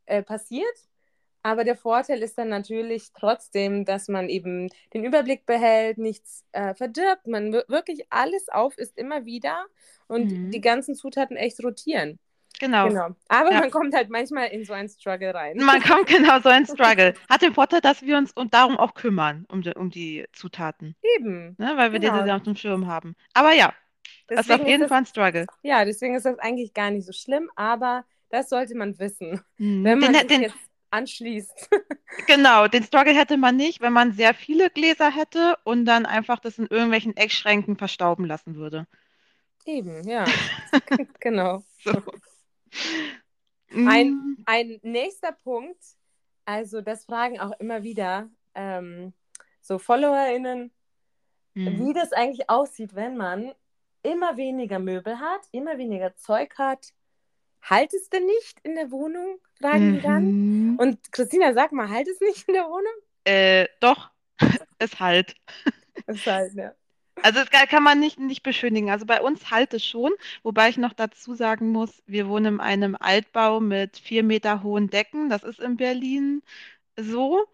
äh, 0.06 0.22
passiert. 0.22 0.66
Aber 1.42 1.64
der 1.64 1.76
Vorteil 1.76 2.22
ist 2.22 2.38
dann 2.38 2.48
natürlich 2.48 3.12
trotzdem, 3.18 3.84
dass 3.84 4.08
man 4.08 4.28
eben 4.28 4.68
den 4.94 5.04
Überblick 5.04 5.44
behält, 5.46 5.98
nichts 5.98 6.44
äh, 6.52 6.74
verdirbt. 6.74 7.26
Man 7.26 7.52
wir- 7.52 7.64
wirklich 7.68 8.06
alles 8.10 8.48
auf 8.48 8.78
ist 8.78 8.96
immer 8.96 9.24
wieder 9.24 9.64
und 10.06 10.30
Mhm. 10.30 10.50
die 10.52 10.60
ganzen 10.60 10.94
Zutaten 10.94 11.36
echt 11.36 11.62
rotieren. 11.64 12.18
Genau. 12.60 12.86
Genau. 12.88 13.08
Aber 13.28 13.50
Ja. 13.50 13.58
man 13.60 13.70
kommt 13.72 13.92
halt 13.92 14.08
manchmal 14.08 14.48
in 14.48 14.64
so 14.64 14.72
einen 14.72 14.88
Struggle 14.88 15.34
rein. 15.34 15.56
Man 15.56 15.82
kommt 15.82 16.06
genau 16.06 16.38
so 16.38 16.48
ein 16.48 16.64
Struggle. 16.96 17.14
Hat 17.28 17.42
den 17.42 17.54
Vorteil, 17.54 17.80
dass 17.80 18.02
wir 18.02 18.16
uns 18.18 18.30
und 18.32 18.54
darum 18.54 18.76
auch 18.76 18.94
kümmern, 18.94 19.44
um 19.50 19.62
die, 19.62 19.74
um 19.74 19.90
die 19.90 20.26
Zutaten, 20.32 20.94
Eben. 21.18 21.56
ne? 21.58 21.72
Weil 21.76 21.90
wir 21.92 21.98
Genau. 21.98 22.20
diese 22.22 22.34
auf 22.36 22.42
dem 22.44 22.54
Schirm 22.54 22.86
haben. 22.86 23.16
Aber 23.34 23.52
ja, 23.52 23.74
das 24.28 24.40
ist 24.46 24.50
auf 24.52 24.58
Deswegen 24.58 24.68
jeden 24.68 24.80
das, 24.82 24.88
Fall 24.90 24.98
ein 24.98 25.06
Struggle. 25.06 25.46
ja, 25.62 25.84
deswegen 25.84 26.14
ist 26.14 26.24
das 26.24 26.38
eigentlich 26.38 26.72
gar 26.72 26.90
nicht 26.92 27.04
so 27.06 27.12
schlimm, 27.12 27.50
aber 27.56 28.04
das 28.30 28.48
sollte 28.48 28.76
man 28.76 28.96
wissen, 29.00 29.40
Mhm. 29.58 29.82
wenn 29.84 29.98
man 29.98 30.12
Den, 30.12 30.28
den, 30.28 30.42
jetzt 30.42 30.54
anschließt. 30.92 31.70
genau, 32.26 32.68
den 32.68 32.82
Struggle 32.84 33.14
hätte 33.14 33.36
man 33.36 33.56
nicht, 33.56 33.80
wenn 33.80 33.92
man 33.92 34.12
sehr 34.12 34.34
viele 34.34 34.70
Gläser 34.70 35.10
hätte 35.10 35.56
und 35.64 35.84
dann 35.84 36.06
einfach 36.06 36.38
das 36.40 36.58
in 36.58 36.66
irgendwelchen 36.66 37.16
Eckschränken 37.16 37.76
verstauben 37.76 38.24
lassen 38.26 38.54
würde. 38.56 38.86
Eben, 39.66 40.06
ja. 40.08 40.24
genau. 41.20 41.62
So. 41.84 41.92
Ein- 43.84 44.16
Mm, 44.16 44.44
Ein 44.44 44.80
nächster 44.82 45.32
Punkt, 45.32 45.78
also 46.44 46.80
das 46.80 47.04
fragen 47.04 47.40
auch 47.40 47.52
immer 47.60 47.82
wieder 47.82 48.28
ähm, 48.54 49.14
so 49.60 49.78
FollowerInnen, 49.78 50.72
mm. 51.56 51.68
wie 51.78 51.92
das 51.92 52.12
eigentlich 52.12 52.50
aussieht, 52.50 52.94
wenn 52.94 53.16
man 53.16 53.52
immer 54.02 54.36
weniger 54.36 54.78
Möbel 54.78 55.20
hat, 55.20 55.42
immer 55.52 55.78
weniger 55.78 56.16
Zeug 56.16 56.56
hat. 56.58 56.92
Halt 57.62 57.94
es 57.94 58.08
denn 58.10 58.26
nicht 58.26 58.60
in 58.62 58.74
der 58.74 58.90
Wohnung? 58.90 59.38
Fragen 59.60 59.92
die 59.92 60.00
dann. 60.00 60.24
Mhm. 60.24 60.76
Und 60.76 61.12
Christina, 61.12 61.54
sag 61.54 61.72
mal, 61.72 61.88
halt 61.90 62.08
es 62.08 62.20
nicht 62.20 62.48
in 62.48 62.54
der 62.54 62.64
Wohnung? 62.66 62.92
Äh, 63.24 63.68
doch, 63.80 64.10
es 64.78 65.00
halt. 65.00 65.34
Ist 66.06 66.26
halt, 66.26 66.54
ja. 66.54 66.74
Also 67.22 67.40
das 67.40 67.50
kann- 67.50 67.82
man 67.84 68.00
nicht, 68.00 68.18
nicht 68.18 68.42
beschönigen. 68.42 68.90
Also 68.90 69.06
bei 69.06 69.20
uns 69.20 69.50
halt 69.50 69.74
es 69.74 69.84
schon, 69.84 70.12
wobei 70.42 70.68
ich 70.68 70.76
noch 70.76 70.92
dazu 70.92 71.34
sagen 71.34 71.70
muss, 71.70 72.02
wir 72.06 72.28
wohnen 72.28 72.54
in 72.54 72.60
einem 72.60 72.96
Altbau 72.98 73.60
mit 73.60 73.96
vier 73.98 74.22
Meter 74.24 74.62
hohen 74.62 74.88
Decken. 74.90 75.28
Das 75.30 75.44
ist 75.44 75.60
in 75.60 75.76
Berlin 75.76 76.42
so 76.98 77.44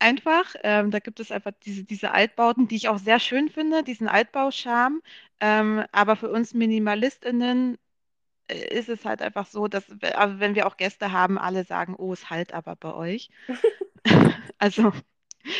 einfach. 0.00 0.54
Ähm, 0.64 0.90
da 0.92 1.00
gibt 1.00 1.20
es 1.20 1.32
einfach 1.32 1.52
diese, 1.64 1.84
diese 1.84 2.12
Altbauten, 2.12 2.68
die 2.68 2.76
ich 2.76 2.88
auch 2.88 2.98
sehr 2.98 3.20
schön 3.20 3.48
finde, 3.50 3.82
diesen 3.84 4.08
Altbauscharme. 4.08 5.00
Ähm, 5.40 5.84
aber 5.92 6.16
für 6.16 6.30
uns 6.30 6.54
MinimalistInnen 6.54 7.78
ist 8.52 8.88
es 8.88 9.04
halt 9.04 9.22
einfach 9.22 9.46
so, 9.46 9.68
dass 9.68 9.84
we- 10.02 10.16
also 10.18 10.40
wenn 10.40 10.54
wir 10.54 10.66
auch 10.66 10.76
Gäste 10.76 11.12
haben, 11.12 11.38
alle 11.38 11.64
sagen, 11.64 11.94
oh, 11.98 12.12
es 12.12 12.30
halt 12.30 12.54
aber 12.54 12.76
bei 12.76 12.94
euch. 12.94 13.30
Also 14.58 14.92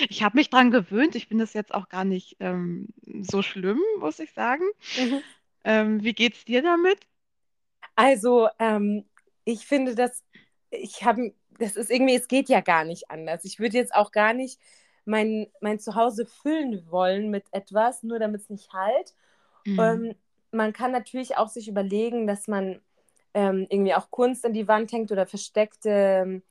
ich 0.08 0.22
habe 0.24 0.36
mich 0.38 0.50
dran 0.50 0.70
gewöhnt. 0.72 1.16
Ich 1.16 1.28
finde 1.28 1.44
es 1.44 1.54
jetzt 1.54 1.74
auch 1.74 1.88
gar 1.90 2.04
nicht 2.04 2.36
ähm, 2.40 2.88
so 3.22 3.42
schlimm, 3.42 3.80
muss 4.00 4.18
ich 4.20 4.32
sagen. 4.32 4.64
Mhm. 4.96 5.22
Ähm, 5.64 6.02
wie 6.04 6.14
geht's 6.14 6.44
dir 6.44 6.62
damit? 6.62 7.00
Also, 7.96 8.48
ähm, 8.58 9.04
ich 9.44 9.66
finde, 9.66 9.94
dass 9.94 10.24
ich 10.70 11.04
habe, 11.04 11.34
das 11.58 11.76
ist 11.76 11.90
irgendwie, 11.90 12.14
es 12.16 12.28
geht 12.28 12.48
ja 12.48 12.60
gar 12.60 12.84
nicht 12.84 13.10
anders. 13.10 13.44
Ich 13.44 13.58
würde 13.58 13.76
jetzt 13.76 13.94
auch 13.94 14.12
gar 14.12 14.32
nicht 14.34 14.58
mein, 15.04 15.48
mein 15.60 15.78
Zuhause 15.80 16.26
füllen 16.26 16.90
wollen 16.90 17.30
mit 17.30 17.44
etwas, 17.52 18.02
nur 18.02 18.18
damit 18.18 18.42
es 18.42 18.50
nicht 18.50 18.72
halt. 18.72 19.14
Mhm. 19.66 20.02
Man 20.52 20.72
kann 20.72 20.92
natürlich 20.92 21.36
auch 21.36 21.48
sich 21.48 21.68
überlegen, 21.68 22.26
dass 22.26 22.46
man 22.46 22.80
ähm, 23.34 23.66
irgendwie 23.70 23.94
auch 23.94 24.10
Kunst 24.10 24.44
an 24.44 24.52
die 24.52 24.68
Wand 24.68 24.92
hängt 24.92 25.10
oder 25.10 25.26
versteckte 25.26 26.42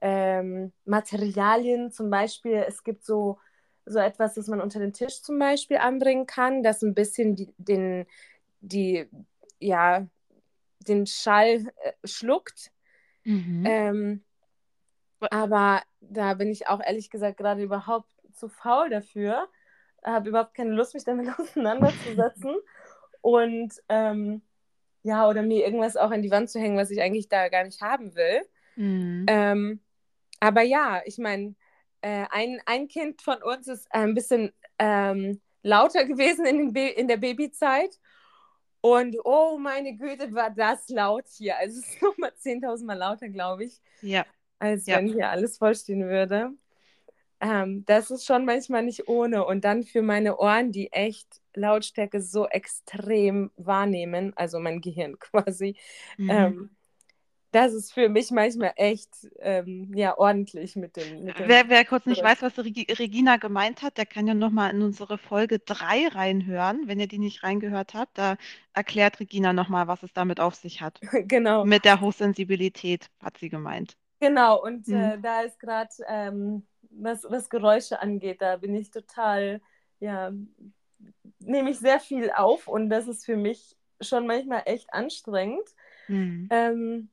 ähm, 0.00 0.72
Materialien. 0.84 1.90
Zum 1.90 2.10
Beispiel, 2.10 2.64
es 2.66 2.84
gibt 2.84 3.04
so, 3.04 3.38
so 3.84 3.98
etwas, 3.98 4.34
das 4.34 4.46
man 4.46 4.60
unter 4.60 4.78
den 4.78 4.92
Tisch 4.92 5.22
zum 5.22 5.38
Beispiel 5.38 5.78
anbringen 5.78 6.26
kann, 6.26 6.62
das 6.62 6.82
ein 6.82 6.94
bisschen 6.94 7.34
die, 7.34 7.52
den, 7.58 8.06
die, 8.60 9.06
ja, 9.58 10.06
den 10.86 11.06
Schall 11.06 11.66
äh, 11.82 11.92
schluckt. 12.04 12.70
Mhm. 13.24 13.64
Ähm, 13.66 14.24
aber 15.30 15.82
da 16.00 16.34
bin 16.34 16.48
ich 16.48 16.68
auch 16.68 16.80
ehrlich 16.80 17.10
gesagt 17.10 17.38
gerade 17.38 17.62
überhaupt 17.62 18.10
zu 18.32 18.48
faul 18.48 18.88
dafür. 18.88 19.48
Habe 20.04 20.28
überhaupt 20.28 20.54
keine 20.54 20.70
Lust, 20.70 20.94
mich 20.94 21.04
damit 21.04 21.28
auseinanderzusetzen. 21.38 22.56
Und 23.20 23.74
ähm, 23.88 24.42
ja, 25.02 25.28
oder 25.28 25.42
mir 25.42 25.64
irgendwas 25.64 25.96
auch 25.96 26.10
an 26.10 26.22
die 26.22 26.30
Wand 26.30 26.50
zu 26.50 26.60
hängen, 26.60 26.76
was 26.76 26.90
ich 26.90 27.00
eigentlich 27.00 27.28
da 27.28 27.48
gar 27.48 27.64
nicht 27.64 27.80
haben 27.80 28.14
will. 28.14 28.42
Mhm. 28.76 29.26
Ähm, 29.28 29.80
aber 30.40 30.62
ja, 30.62 31.02
ich 31.04 31.18
meine, 31.18 31.54
äh, 32.00 32.26
ein, 32.30 32.60
ein 32.66 32.88
Kind 32.88 33.22
von 33.22 33.42
uns 33.42 33.68
ist 33.68 33.86
ein 33.92 34.14
bisschen 34.14 34.52
ähm, 34.78 35.40
lauter 35.62 36.04
gewesen 36.04 36.46
in, 36.46 36.74
in 36.74 37.08
der 37.08 37.16
Babyzeit. 37.16 37.98
Und 38.80 39.16
oh 39.24 39.58
meine 39.58 39.96
Güte, 39.96 40.32
war 40.34 40.50
das 40.50 40.88
laut 40.88 41.24
hier. 41.28 41.58
Also 41.58 41.80
es 41.80 41.88
ist 41.88 42.02
nochmal 42.02 42.32
10.000 42.36 42.84
Mal 42.86 42.94
lauter, 42.94 43.28
glaube 43.28 43.64
ich, 43.64 43.80
Ja, 44.00 44.24
als 44.58 44.86
Ja. 44.86 44.96
wenn 44.96 45.08
hier 45.08 45.30
alles 45.30 45.58
vollstehen 45.58 46.08
würde. 46.08 46.52
Ähm, 47.40 47.84
das 47.86 48.10
ist 48.10 48.24
schon 48.26 48.44
manchmal 48.44 48.82
nicht 48.84 49.08
ohne. 49.08 49.44
Und 49.44 49.64
dann 49.64 49.82
für 49.84 50.02
meine 50.02 50.38
Ohren, 50.38 50.72
die 50.72 50.92
echt 50.92 51.40
Lautstärke 51.58 52.20
so 52.22 52.46
extrem 52.46 53.50
wahrnehmen, 53.56 54.32
also 54.36 54.58
mein 54.58 54.80
Gehirn 54.80 55.18
quasi, 55.20 55.76
mhm. 56.16 56.30
ähm, 56.30 56.70
das 57.50 57.72
ist 57.72 57.94
für 57.94 58.08
mich 58.10 58.30
manchmal 58.30 58.72
echt 58.76 59.08
ähm, 59.40 59.90
ja, 59.94 60.16
ordentlich 60.18 60.76
mit 60.76 60.96
dem. 60.96 61.24
Mit 61.24 61.38
dem 61.38 61.48
Wer, 61.48 61.68
wer 61.70 61.84
kurz 61.86 62.04
nicht 62.06 62.22
weiß, 62.22 62.42
was 62.42 62.58
Regi 62.58 62.86
Regina 62.92 63.38
gemeint 63.38 63.82
hat, 63.82 63.96
der 63.96 64.06
kann 64.06 64.26
ja 64.26 64.34
nochmal 64.34 64.70
in 64.74 64.82
unsere 64.82 65.16
Folge 65.18 65.58
3 65.58 66.08
reinhören. 66.08 66.86
Wenn 66.86 67.00
ihr 67.00 67.08
die 67.08 67.18
nicht 67.18 67.42
reingehört 67.42 67.94
habt, 67.94 68.18
da 68.18 68.36
erklärt 68.74 69.18
Regina 69.20 69.52
nochmal, 69.54 69.88
was 69.88 70.02
es 70.02 70.12
damit 70.12 70.40
auf 70.40 70.54
sich 70.54 70.82
hat. 70.82 71.02
genau, 71.26 71.64
Mit 71.64 71.84
der 71.84 72.00
Hochsensibilität, 72.00 73.10
hat 73.22 73.38
sie 73.38 73.48
gemeint. 73.48 73.96
genau. 74.20 74.62
Und 74.62 74.90
Mhm. 74.90 74.94
äh, 74.94 75.18
da 75.20 75.42
ist 75.42 75.58
gerade, 75.58 75.90
ähm, 76.08 76.66
was, 76.90 77.24
was 77.24 77.48
Geräusche 77.50 78.00
angeht, 78.00 78.40
da 78.42 78.56
bin 78.56 78.74
ich 78.74 78.90
total, 78.90 79.60
ja, 80.00 80.32
nehme 81.40 81.70
ich 81.70 81.78
sehr 81.78 82.00
viel 82.00 82.30
auf 82.30 82.68
und 82.68 82.90
das 82.90 83.08
ist 83.08 83.24
für 83.24 83.36
mich 83.36 83.76
schon 84.00 84.26
manchmal 84.26 84.62
echt 84.66 84.92
anstrengend. 84.92 85.68
Mhm. 86.08 86.48
Ähm, 86.50 87.10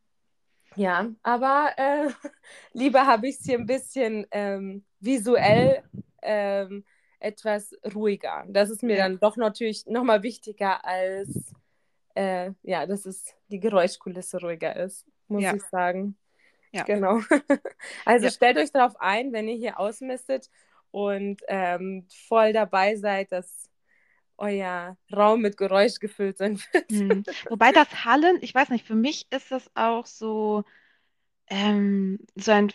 ja, 0.75 1.09
aber 1.23 1.71
äh, 1.77 2.09
lieber 2.73 3.05
habe 3.05 3.27
ich 3.27 3.37
es 3.37 3.45
hier 3.45 3.57
ein 3.57 3.65
bisschen 3.65 4.25
ähm, 4.31 4.83
visuell 4.99 5.83
ähm, 6.21 6.83
etwas 7.19 7.73
ruhiger. 7.93 8.45
Das 8.49 8.69
ist 8.69 8.83
mir 8.83 8.97
dann 8.97 9.19
doch 9.19 9.37
natürlich 9.37 9.85
nochmal 9.85 10.21
wichtiger 10.23 10.83
als 10.85 11.53
äh, 12.15 12.51
ja, 12.63 12.85
dass 12.85 13.05
es 13.05 13.35
die 13.49 13.59
Geräuschkulisse 13.59 14.39
ruhiger 14.39 14.75
ist, 14.75 15.05
muss 15.27 15.43
Ja. 15.43 15.53
ich 15.53 15.63
sagen. 15.63 16.17
Ja. 16.71 16.83
Genau. 16.83 17.19
also 18.05 18.25
Ja. 18.25 18.31
stellt 18.31 18.57
euch 18.57 18.71
darauf 18.71 18.99
ein, 18.99 19.31
wenn 19.33 19.47
ihr 19.47 19.55
hier 19.55 19.79
ausmistet 19.79 20.49
und 20.91 21.41
ähm, 21.47 22.07
voll 22.27 22.53
dabei 22.53 22.95
seid, 22.95 23.31
dass 23.31 23.69
euer 24.37 24.97
Raum 25.13 25.41
mit 25.41 25.57
Geräusch 25.57 25.99
gefüllt 25.99 26.37
sein 26.37 26.59
wird. 26.73 26.85
Mhm. 26.89 27.25
Wobei 27.47 27.71
das 27.71 28.05
Hallen, 28.05 28.37
ich 28.41 28.53
weiß 28.53 28.69
nicht, 28.69 28.85
für 28.85 28.95
mich 28.95 29.27
ist 29.31 29.51
das 29.51 29.69
auch 29.75 30.05
so, 30.05 30.63
ähm, 31.49 32.19
so 32.35 32.51
ein 32.51 32.71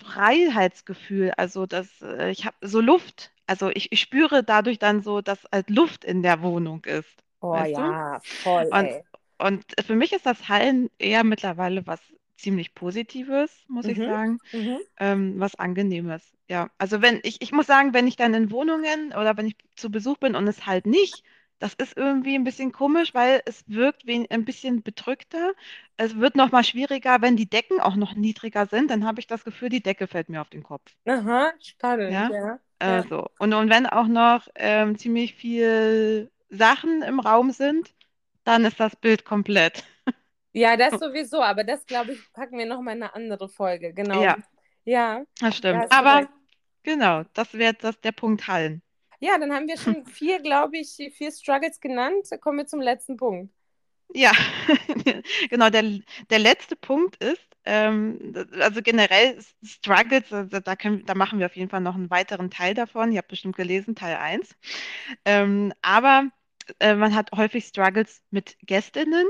Freiheitsgefühl. 0.00 1.32
Also 1.36 1.66
das, 1.66 2.00
äh, 2.02 2.30
ich 2.30 2.44
habe 2.46 2.56
so 2.60 2.80
Luft. 2.80 3.32
Also 3.46 3.70
ich, 3.70 3.92
ich 3.92 4.00
spüre 4.00 4.42
dadurch 4.44 4.78
dann 4.78 5.02
so, 5.02 5.20
dass 5.20 5.44
halt 5.52 5.70
Luft 5.70 6.04
in 6.04 6.22
der 6.22 6.42
Wohnung 6.42 6.84
ist. 6.84 7.22
Oh 7.42 7.62
Weißt 7.62 7.76
du? 7.78 7.82
ja, 7.82 8.20
voll, 8.42 8.70
Und, 8.70 8.94
und 9.38 9.64
für 9.84 9.96
mich 9.96 10.12
ist 10.12 10.26
das 10.26 10.48
Hallen 10.48 10.90
eher 10.98 11.24
mittlerweile 11.24 11.86
was 11.86 12.00
ziemlich 12.36 12.74
Positives, 12.74 13.64
muss 13.68 13.88
ich 13.88 13.98
Mhm. 13.98 14.04
sagen. 14.04 14.38
Mhm. 14.52 14.82
Ähm, 14.98 15.34
was 15.40 15.54
Angenehmes. 15.56 16.32
Ja, 16.48 16.70
also 16.78 17.02
wenn 17.02 17.20
ich, 17.22 17.40
ich 17.42 17.52
muss 17.52 17.66
sagen, 17.66 17.94
wenn 17.94 18.06
ich 18.06 18.16
dann 18.16 18.34
in 18.34 18.50
Wohnungen 18.50 19.08
oder 19.12 19.36
wenn 19.36 19.46
ich 19.46 19.56
zu 19.76 19.90
Besuch 19.90 20.18
bin 20.18 20.34
und 20.36 20.46
es 20.48 20.66
halt 20.66 20.86
nicht, 20.86 21.24
das 21.58 21.74
ist 21.74 21.96
irgendwie 21.96 22.34
ein 22.34 22.44
bisschen 22.44 22.72
komisch, 22.72 23.14
weil 23.14 23.42
es 23.46 23.64
wirkt 23.68 24.06
wen, 24.06 24.26
ein 24.30 24.44
bisschen 24.44 24.82
bedrückter. 24.82 25.52
Es 25.96 26.16
wird 26.18 26.36
noch 26.36 26.50
mal 26.52 26.64
schwieriger, 26.64 27.22
wenn 27.22 27.36
die 27.36 27.48
Decken 27.48 27.80
auch 27.80 27.96
noch 27.96 28.14
niedriger 28.14 28.66
sind, 28.66 28.90
dann 28.90 29.04
habe 29.06 29.20
ich 29.20 29.26
das 29.28 29.44
Gefühl, 29.44 29.68
die 29.70 29.82
Decke 29.82 30.06
fällt 30.08 30.28
mir 30.28 30.40
auf 30.42 30.50
den 30.50 30.62
Kopf. 30.64 30.92
Aha, 31.06 31.52
spannend, 31.60 32.26
Ja, 32.26 32.28
ja. 32.28 32.58
äh, 32.78 33.02
so. 33.08 33.28
Und, 33.38 33.52
und 33.54 33.70
wenn 33.70 33.86
auch 33.86 34.06
noch 34.06 34.48
ähm, 34.56 34.98
ziemlich 34.98 35.34
viel 35.34 36.30
Sachen 36.50 37.02
im 37.02 37.20
Raum 37.20 37.50
sind, 37.52 37.94
dann 38.44 38.64
ist 38.64 38.80
das 38.80 38.96
Bild 38.96 39.24
komplett. 39.24 39.84
ja 40.52 40.76
das 40.76 40.98
sowieso, 40.98 41.42
aber 41.42 41.64
das, 41.64 41.86
glaube 41.86 42.12
ich, 42.12 42.32
packen 42.32 42.58
wir 42.58 42.66
noch 42.66 42.80
mal 42.82 42.92
in 42.96 43.02
eine 43.02 43.14
andere 43.14 43.48
Folge. 43.48 43.92
Genau. 43.94 44.28
Ja, 44.28 44.38
Ja, 44.84 45.24
das 45.40 45.56
da 45.68 45.86
stimmt. 45.86 45.88
du 45.88 45.90
Aber 45.90 46.28
genau, 46.84 47.24
das 47.34 47.54
wäre 47.54 47.74
das 47.74 48.00
der 48.00 48.12
Punkt 48.12 48.48
Hallen. 48.48 48.82
Ja, 49.20 49.38
dann 49.38 49.52
haben 49.54 49.68
wir 49.68 49.78
schon 49.78 50.04
vier, 50.06 50.40
glaube 50.40 50.76
ich, 50.78 50.96
vier 51.16 51.32
Struggles 51.32 51.80
genannt. 51.80 52.28
Kommen 52.42 52.58
wir 52.58 52.66
zum 52.66 52.80
letzten 52.82 53.16
Punkt. 53.16 53.52
Ja, 54.14 54.32
genau. 55.50 55.70
Der, 55.70 56.00
der 56.30 56.38
letzte 56.38 56.76
Punkt 56.76 57.16
ist, 57.22 57.40
ähm, 57.64 58.34
also 58.60 58.82
generell 58.82 59.38
Struggles, 59.64 60.32
also 60.32 60.60
da 60.60 60.76
können, 60.76 61.06
da 61.06 61.14
machen 61.14 61.38
wir 61.38 61.46
auf 61.46 61.56
jeden 61.56 61.70
Fall 61.70 61.80
noch 61.80 61.94
einen 61.94 62.10
weiteren 62.10 62.50
Teil 62.50 62.74
davon. 62.74 63.12
Ihr 63.12 63.18
habt 63.18 63.28
bestimmt 63.28 63.56
gelesen, 63.56 63.94
Teil 63.94 64.16
eins. 64.16 64.54
Ähm, 65.24 65.72
aber 65.82 66.28
äh, 66.80 66.94
man 66.94 67.14
hat 67.14 67.30
häufig 67.32 67.64
Struggles 67.66 68.22
mit 68.30 68.56
Gästinnen 68.62 69.26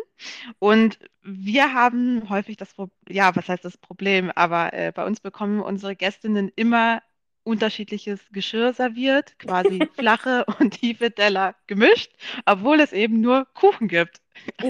und 0.59 0.99
wir 1.23 1.75
haben 1.75 2.29
häufig 2.31 2.57
das 2.57 2.75
Problem, 2.75 2.97
ja, 3.09 3.35
was 3.37 3.49
heißt 3.49 3.65
das 3.65 3.79
Problem, 3.79 4.31
aber 4.35 4.73
äh, 4.73 4.93
bei 4.95 5.05
uns 5.07 5.21
bekommen 5.21 5.61
unsere 5.61 5.97
Gästinnen 5.97 6.51
immer 6.57 7.03
unterschiedliches 7.45 8.21
Geschirr 8.33 8.73
serviert, 8.75 9.39
quasi 9.39 9.89
flache 9.95 10.45
und 10.61 10.73
tiefe 10.81 11.13
Teller 11.13 11.57
gemischt, 11.67 12.13
obwohl 12.47 12.81
es 12.81 12.93
eben 12.93 13.21
nur 13.21 13.47
Kuchen 13.55 13.89
gibt. 13.89 14.21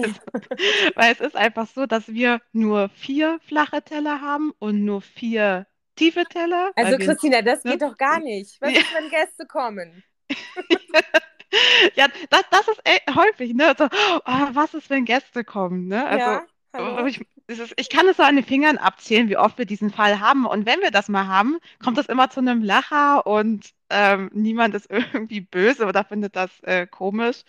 Also, 0.01 0.19
weil 0.95 1.11
es 1.13 1.19
ist 1.19 1.35
einfach 1.35 1.67
so, 1.67 1.85
dass 1.85 2.07
wir 2.09 2.41
nur 2.51 2.89
vier 2.89 3.39
flache 3.47 3.81
Teller 3.83 4.21
haben 4.21 4.51
und 4.59 4.83
nur 4.85 5.01
vier 5.01 5.67
tiefe 5.95 6.25
Teller, 6.27 6.71
Also, 6.75 6.97
Christina, 6.99 7.41
das 7.41 7.65
ne? 7.65 7.77
geht 7.77 7.81
doch 7.81 7.97
gar 7.97 8.19
nicht. 8.19 8.59
Was 8.61 8.75
Ja. 8.75 8.81
ist, 8.81 8.91
wenn 8.91 9.09
Gäste 9.09 9.45
kommen? 9.47 10.03
Ja, 11.95 12.07
das, 12.29 12.43
das 12.49 12.67
ist 12.67 12.81
häufig, 13.15 13.53
ne? 13.53 13.75
So, 13.77 13.85
oh, 13.85 14.47
was 14.53 14.73
ist, 14.73 14.89
wenn 14.89 15.05
Gäste 15.05 15.43
kommen, 15.43 15.87
ne? 15.87 16.05
Also, 16.05 16.29
Ja, 16.29 16.43
hallo? 16.73 17.05
ich, 17.05 17.21
ist, 17.47 17.73
ich 17.77 17.89
kann 17.89 18.07
es 18.07 18.17
so 18.17 18.23
an 18.23 18.35
den 18.35 18.45
Fingern 18.45 18.77
abzählen, 18.77 19.29
wie 19.29 19.37
oft 19.37 19.57
wir 19.57 19.65
diesen 19.65 19.91
Fall 19.91 20.19
haben. 20.19 20.45
Und 20.45 20.65
wenn 20.65 20.81
wir 20.81 20.91
das 20.91 21.09
mal 21.09 21.27
haben, 21.27 21.57
kommt 21.83 21.97
das 21.97 22.07
immer 22.07 22.29
zu 22.29 22.39
einem 22.39 22.61
Lacher 22.63 23.25
und 23.27 23.71
ähm, 23.89 24.29
niemand 24.33 24.75
ist 24.75 24.89
irgendwie 24.89 25.41
böse 25.41 25.85
oder 25.85 26.03
findet 26.03 26.35
das 26.35 26.59
äh, 26.61 26.87
komisch. 26.87 27.43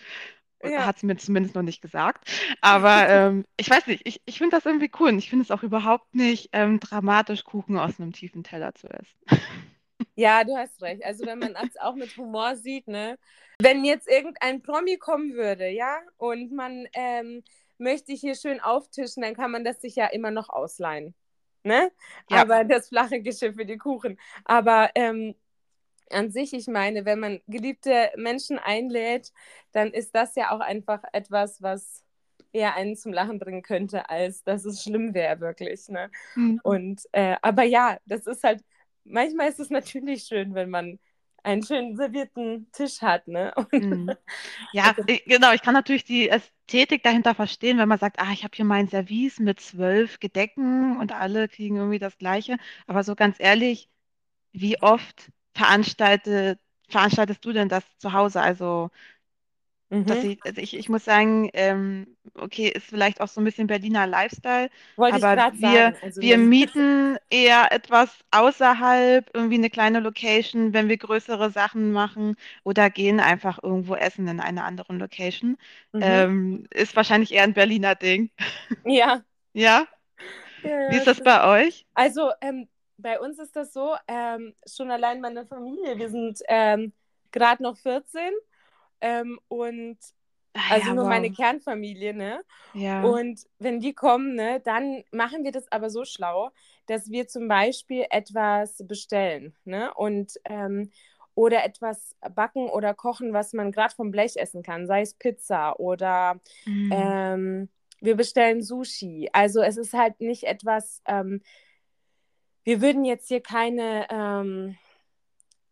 Ja. 0.63 0.87
Hat 0.87 0.99
sie 0.99 1.07
mir 1.07 1.17
zumindest 1.19 1.55
noch 1.55 1.63
nicht 1.63 1.83
gesagt. 1.83 2.27
Aber 2.63 3.09
ähm, 3.09 3.45
ich 3.57 3.69
weiß 3.69 3.87
nicht, 3.87 4.07
ich, 4.07 4.23
ich 4.25 4.39
finde 4.39 4.57
das 4.57 4.67
irgendwie 4.67 4.91
cool. 4.99 5.11
Und 5.11 5.19
ich 5.19 5.29
finde 5.31 5.45
es 5.45 5.51
auch 5.51 5.63
überhaupt 5.63 6.15
nicht 6.15 6.51
ähm, 6.53 6.81
dramatisch, 6.81 7.45
Kuchen 7.45 7.79
aus 7.79 8.01
einem 8.01 8.13
tiefen 8.13 8.45
Teller 8.45 8.75
zu 8.75 8.89
essen. 8.89 9.19
Ja, 10.17 10.45
du 10.45 10.57
hast 10.57 10.81
recht. 10.83 11.05
Also 11.05 11.27
wenn 11.27 11.39
man 11.39 11.57
es 11.57 11.77
auch 11.81 11.95
mit 11.95 12.17
Humor 12.17 12.57
sieht, 12.57 12.87
ne? 12.89 13.19
Wenn 13.61 13.85
jetzt 13.85 14.09
irgendein 14.09 14.63
Promi 14.63 14.97
kommen 14.99 15.35
würde, 15.35 15.69
ja, 15.69 15.99
und 16.17 16.53
man 16.53 16.87
ähm, 16.95 17.43
möchte 17.79 18.13
hier 18.13 18.35
schön 18.35 18.61
auftischen, 18.61 19.23
dann 19.23 19.35
kann 19.35 19.51
man 19.51 19.65
das 19.65 19.81
sich 19.81 19.97
ja 19.97 20.07
immer 20.07 20.31
noch 20.31 20.49
ausleihen. 20.49 21.15
Ne? 21.63 21.91
Ja. 22.31 22.43
Aber 22.43 22.65
das 22.65 22.89
flache 22.89 23.21
Geschirr 23.23 23.55
für 23.55 23.65
die 23.65 23.79
Kuchen. 23.79 24.19
Aber 24.45 24.91
ähm, 24.95 25.35
an 26.11 26.31
sich, 26.31 26.53
ich 26.53 26.67
meine, 26.67 27.05
wenn 27.05 27.19
man 27.19 27.41
geliebte 27.47 28.11
Menschen 28.17 28.59
einlädt, 28.59 29.33
dann 29.73 29.91
ist 29.93 30.15
das 30.15 30.35
ja 30.37 30.51
auch 30.51 30.61
einfach 30.61 31.03
etwas, 31.13 31.63
was 31.63 32.05
eher 32.53 32.75
einen 32.77 32.97
zum 32.97 33.13
Lachen 33.13 33.39
bringen 33.39 33.63
könnte, 33.63 34.09
als 34.09 34.45
dass 34.45 34.65
es 34.65 34.83
schlimm 34.83 35.15
wäre, 35.15 35.41
wirklich. 35.41 35.89
Ne? 35.89 36.11
Hm. 36.35 36.61
Und 36.63 37.03
äh, 37.13 37.37
aber 37.43 37.65
ja, 37.65 37.99
das 38.07 38.27
ist 38.27 38.45
halt, 38.45 38.63
manchmal 39.05 39.49
ist 39.49 39.61
es 39.61 39.71
natürlich 39.71 40.25
schön, 40.25 40.55
wenn 40.55 40.71
man 40.71 40.99
einen 41.43 41.63
schön 41.63 41.97
servierten 41.97 42.71
Tisch 42.73 43.03
hat, 43.03 43.29
ne? 43.29 43.55
Und, 43.73 43.75
Mhm. 43.77 44.17
Ja, 44.73 44.95
ich- 45.07 45.25
genau. 45.27 45.53
Ich 45.53 45.63
kann 45.63 45.75
natürlich 45.75 46.05
die 46.05 46.29
Ästhetik 46.29 47.03
dahinter 47.03 47.35
verstehen, 47.35 47.79
wenn 47.79 47.89
man 47.89 47.99
sagt, 47.99 48.21
ah, 48.21 48.33
ich 48.33 48.45
habe 48.45 48.55
hier 48.57 48.65
mein 48.65 48.89
Service 48.89 49.41
mit 49.41 49.61
zwölf 49.61 50.21
Gedecken 50.21 50.99
und 50.99 51.13
alle 51.13 51.49
kriegen 51.49 51.77
irgendwie 51.77 51.99
das 51.99 52.19
Gleiche. 52.19 52.59
Aber 52.87 53.05
so 53.05 53.15
ganz 53.17 53.37
ehrlich, 53.41 53.91
wie 54.53 54.81
oft 54.83 55.33
veranstaltet, 55.55 56.61
veranstaltest 56.89 57.45
du 57.45 57.53
denn 57.53 57.69
das 57.71 57.85
zu 57.99 58.13
Hause? 58.15 58.41
Also, 58.43 58.91
dass 60.07 60.23
Mhm. 60.23 60.25
ich, 60.25 60.45
also 60.45 60.61
ich, 60.61 60.77
ich 60.77 60.89
muss 60.89 61.05
sagen, 61.05 61.51
ähm, 61.55 62.17
okay, 62.35 62.69
ist 62.69 62.87
vielleicht 62.87 63.21
auch 63.21 63.29
so 63.29 63.41
ein 63.41 63.45
bisschen 63.45 63.67
Berliner 63.67 64.07
Lifestyle, 64.07 64.71
Wollte 64.97 65.21
aber 65.21 65.45
wir, 65.51 65.93
sagen. 65.93 65.97
Also 66.03 66.21
wir 66.21 66.39
mieten 66.39 67.17
eher 67.31 67.73
etwas 67.73 68.11
außerhalb, 68.31 69.31
irgendwie 69.35 69.57
eine 69.57 69.71
kleine 69.71 70.01
Location, 70.01 70.73
wenn 70.75 70.89
wir 70.89 70.97
größere 70.99 71.51
Sachen 71.51 71.93
machen 71.93 72.37
oder 72.65 72.91
gehen 72.91 73.21
einfach 73.21 73.63
irgendwo 73.63 73.95
essen 73.95 74.29
in 74.29 74.41
einer 74.41 74.65
anderen 74.65 74.99
Location. 74.99 75.57
Mhm. 75.93 76.25
Ähm, 76.25 76.67
ist 76.73 76.97
wahrscheinlich 76.97 77.33
eher 77.33 77.45
ein 77.45 77.55
Berliner 77.55 77.95
Ding. 77.95 78.31
ja. 78.85 79.25
Ja? 79.55 79.87
ja, 80.63 80.71
Wie 80.87 80.97
ist 80.97 81.07
das 81.07 81.23
bei 81.23 81.45
euch? 81.67 81.87
Also, 81.95 82.31
ähm, 82.41 82.69
bei 82.99 83.21
uns 83.21 83.39
ist 83.39 83.57
das 83.57 83.73
so, 83.73 83.97
ähm, 84.09 84.55
schon 84.67 84.91
allein 84.91 85.21
meine 85.21 85.47
Familie, 85.47 85.99
wir 85.99 86.11
sind 86.11 86.41
ähm, 86.49 86.93
gerade 87.33 87.63
noch 87.63 87.77
14 87.79 88.33
ähm, 89.05 89.39
und 89.49 89.99
Ah, 90.57 90.75
also 90.75 90.89
ja, 90.89 90.95
nur 90.95 91.05
meine 91.05 91.29
wow. 91.29 91.37
Kernfamilie, 91.37 92.15
ne? 92.15 92.45
Ja. 92.73 93.03
Und 93.05 93.41
wenn 93.59 93.81
die 93.81 93.93
kommen, 93.95 94.35
ne, 94.37 94.61
dann 94.61 95.05
machen 95.13 95.45
wir 95.45 95.53
das 95.53 95.71
aber 95.73 95.91
so 95.91 96.05
schlau, 96.05 96.51
dass 96.87 97.11
wir 97.11 97.27
zum 97.29 97.49
Beispiel 97.49 98.07
etwas 98.11 98.83
bestellen, 98.87 99.55
ne? 99.65 99.93
Und 99.95 100.41
ähm, 100.45 100.91
oder 101.35 101.65
etwas 101.65 102.15
backen 102.35 102.69
oder 102.71 102.95
kochen, 102.95 103.33
was 103.33 103.53
man 103.53 103.73
gerade 103.73 103.95
vom 103.95 104.13
Blech 104.13 104.37
essen 104.37 104.63
kann, 104.63 104.87
sei 104.87 105.03
es 105.03 105.15
Pizza 105.15 105.79
oder 105.81 106.41
Mhm. 106.67 106.91
ähm, 106.93 107.69
wir 108.01 108.17
bestellen 108.17 108.63
Sushi. 108.63 109.31
Also 109.33 109.61
es 109.63 109.77
ist 109.77 109.95
halt 109.95 110.21
nicht 110.21 110.45
etwas, 110.45 111.03
ähm, 111.07 111.43
wir 112.65 112.81
würden 112.81 113.05
jetzt 113.05 113.29
hier 113.29 113.43
keine, 113.43 114.07
ähm, 114.11 114.77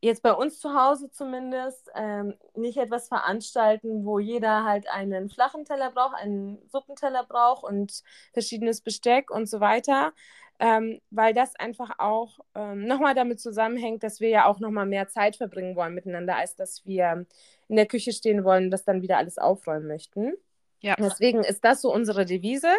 jetzt 0.02 0.22
bei 0.22 0.32
uns 0.32 0.58
zu 0.58 0.74
Hause 0.74 1.10
zumindest, 1.10 1.88
ähm, 1.94 2.34
nicht 2.54 2.76
etwas 2.76 3.08
veranstalten, 3.08 4.04
wo 4.04 4.18
jeder 4.18 4.64
halt 4.64 4.88
einen 4.90 5.30
flachen 5.30 5.64
Teller 5.64 5.92
braucht, 5.92 6.16
einen 6.16 6.58
Suppenteller 6.68 7.24
braucht 7.24 7.62
und 7.62 8.02
verschiedenes 8.32 8.80
Besteck 8.80 9.30
und 9.30 9.46
so 9.46 9.60
weiter. 9.60 10.12
Ähm, 10.58 11.00
weil 11.10 11.34
das 11.34 11.56
einfach 11.56 11.98
auch 11.98 12.38
ähm, 12.54 12.86
nochmal 12.86 13.14
damit 13.14 13.40
zusammenhängt, 13.40 14.02
dass 14.02 14.20
wir 14.20 14.28
ja 14.28 14.46
auch 14.46 14.60
nochmal 14.60 14.86
mehr 14.86 15.08
Zeit 15.08 15.36
verbringen 15.36 15.74
wollen 15.76 15.94
miteinander, 15.94 16.36
als 16.36 16.54
dass 16.54 16.84
wir 16.84 17.26
in 17.68 17.76
der 17.76 17.86
Küche 17.86 18.12
stehen 18.12 18.44
wollen 18.44 18.64
und 18.64 18.70
das 18.70 18.84
dann 18.84 19.02
wieder 19.02 19.16
alles 19.16 19.38
aufräumen 19.38 19.88
möchten. 19.88 20.34
Ja. 20.80 20.94
Deswegen 20.98 21.42
ist 21.42 21.64
das 21.64 21.80
so 21.80 21.92
unsere 21.92 22.26
Devise. 22.26 22.72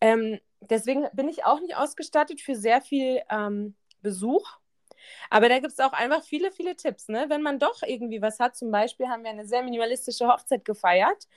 Ähm, 0.00 0.40
deswegen 0.60 1.06
bin 1.12 1.28
ich 1.28 1.44
auch 1.44 1.60
nicht 1.60 1.76
ausgestattet 1.76 2.40
für 2.40 2.56
sehr 2.56 2.80
viel 2.80 3.20
ähm, 3.30 3.74
Besuch. 4.02 4.58
Aber 5.30 5.48
da 5.48 5.58
gibt 5.58 5.72
es 5.72 5.80
auch 5.80 5.92
einfach 5.92 6.22
viele, 6.22 6.50
viele 6.50 6.76
Tipps. 6.76 7.08
Ne? 7.08 7.26
Wenn 7.28 7.42
man 7.42 7.58
doch 7.58 7.82
irgendwie 7.82 8.22
was 8.22 8.40
hat, 8.40 8.56
zum 8.56 8.70
Beispiel 8.70 9.08
haben 9.08 9.24
wir 9.24 9.30
eine 9.30 9.46
sehr 9.46 9.62
minimalistische 9.62 10.26
Hochzeit 10.26 10.64
gefeiert. 10.64 11.28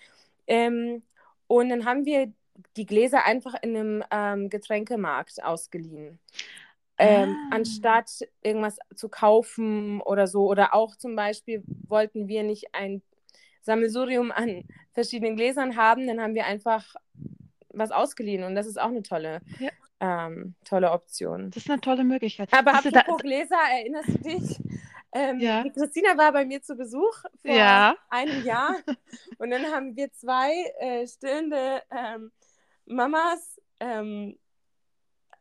Ähm, 0.47 1.03
und 1.47 1.69
dann 1.69 1.85
haben 1.85 2.05
wir 2.05 2.31
die 2.75 2.85
Gläser 2.85 3.25
einfach 3.25 3.53
in 3.61 3.75
einem 3.75 4.03
ähm, 4.11 4.49
Getränkemarkt 4.49 5.43
ausgeliehen. 5.43 6.19
Ähm, 6.97 7.35
Ah. 7.51 7.55
Anstatt 7.55 8.09
irgendwas 8.41 8.79
zu 8.95 9.09
kaufen 9.09 10.01
oder 10.01 10.27
so. 10.27 10.47
Oder 10.47 10.73
auch 10.73 10.95
zum 10.95 11.15
Beispiel 11.15 11.63
wollten 11.87 12.27
wir 12.27 12.43
nicht 12.43 12.73
ein 12.73 13.01
Sammelsurium 13.61 14.31
an 14.31 14.63
verschiedenen 14.93 15.35
Gläsern 15.35 15.75
haben, 15.75 16.07
dann 16.07 16.21
haben 16.21 16.33
wir 16.33 16.45
einfach 16.45 16.95
was 17.69 17.91
ausgeliehen 17.91 18.43
und 18.43 18.55
das 18.55 18.65
ist 18.65 18.79
auch 18.79 18.87
eine 18.87 19.03
tolle, 19.03 19.41
Ja. 19.59 19.69
Ähm, 19.99 20.55
tolle 20.63 20.91
Option. 20.91 21.49
Das 21.51 21.63
ist 21.63 21.69
eine 21.71 21.81
tolle 21.81 22.03
Möglichkeit. 22.03 22.49
Aber 22.53 22.79
du 22.83 22.91
da, 22.91 22.99
apropos 22.99 23.21
Gläser, 23.23 23.57
erinnerst 23.71 24.09
du 24.09 24.17
dich? 24.19 24.59
Ähm, 25.13 25.39
Ja. 25.39 25.63
Christina 25.73 26.17
war 26.17 26.31
bei 26.33 26.45
mir 26.45 26.61
zu 26.61 26.75
Besuch 26.75 27.21
vor 27.41 27.55
Ja. 27.55 27.95
einem 28.09 28.43
Jahr 28.43 28.75
und 29.39 29.49
dann 29.49 29.65
haben 29.67 29.95
wir 29.95 30.11
zwei 30.13 30.51
äh, 30.79 31.07
stillende 31.07 31.81
ähm, 31.91 32.31
Mamas 32.85 33.59
ähm, 33.79 34.37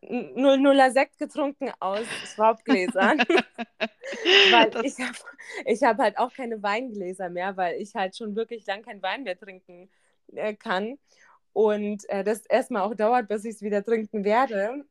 00er 0.02 0.90
Sekt 0.92 1.18
getrunken 1.18 1.72
aus 1.80 2.06
Schraubgläsern. 2.34 3.18
weil 4.50 4.70
Das- 4.70 4.84
ich 4.84 4.98
habe 5.00 5.16
ich 5.64 5.82
hab 5.82 5.98
halt 5.98 6.18
auch 6.18 6.32
keine 6.32 6.62
Weingläser 6.62 7.28
mehr, 7.28 7.56
weil 7.56 7.80
ich 7.80 7.94
halt 7.94 8.16
schon 8.16 8.36
wirklich 8.36 8.66
lang 8.66 8.82
kein 8.82 9.02
Wein 9.02 9.24
mehr 9.24 9.38
trinken 9.38 9.90
äh, 10.34 10.54
kann. 10.54 10.98
Und 11.56 12.08
äh, 12.10 12.22
das 12.24 12.44
erstmal 12.46 12.82
auch 12.82 12.94
dauert, 12.94 13.28
bis 13.28 13.44
ich 13.46 13.56
es 13.56 13.62
wieder 13.62 13.84
trinken 13.84 14.24
werde. 14.24 14.84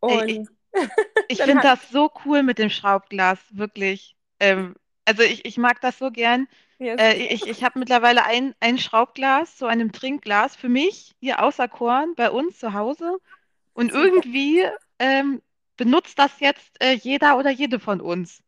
Und 0.00 0.24
ich 0.28 0.42
ich 1.28 1.42
finde 1.44 1.62
das 1.62 1.90
so 1.90 2.10
cool 2.24 2.42
mit 2.42 2.58
dem 2.58 2.70
Schraubglas, 2.70 3.38
wirklich. 3.52 4.16
Ähm, 4.40 4.76
also 5.04 5.22
ich, 5.22 5.44
ich 5.44 5.58
mag 5.58 5.80
das 5.80 5.98
so 5.98 6.10
gern. 6.10 6.48
ja, 6.78 6.94
es 6.94 7.04
Äh, 7.04 7.14
ist, 7.14 7.30
ich 7.34 7.46
ich 7.48 7.64
habe 7.64 7.78
mittlerweile 7.78 8.24
ein, 8.24 8.54
ein 8.60 8.78
Schraubglas, 8.78 9.58
so 9.58 9.66
einem 9.66 9.92
Trinkglas 9.92 10.56
für 10.56 10.68
mich 10.68 11.12
hier 11.20 11.42
auserkoren 11.42 12.14
bei 12.16 12.30
uns 12.30 12.58
zu 12.58 12.74
Hause. 12.74 13.18
Und 13.74 13.92
irgendwie 13.92 14.64
ähm, 15.00 15.42
benutzt 15.76 16.18
das 16.18 16.40
jetzt 16.40 16.82
äh, 16.82 16.92
jeder 16.94 17.38
oder 17.38 17.50
jede 17.50 17.80
von 17.80 18.00
uns. 18.00 18.42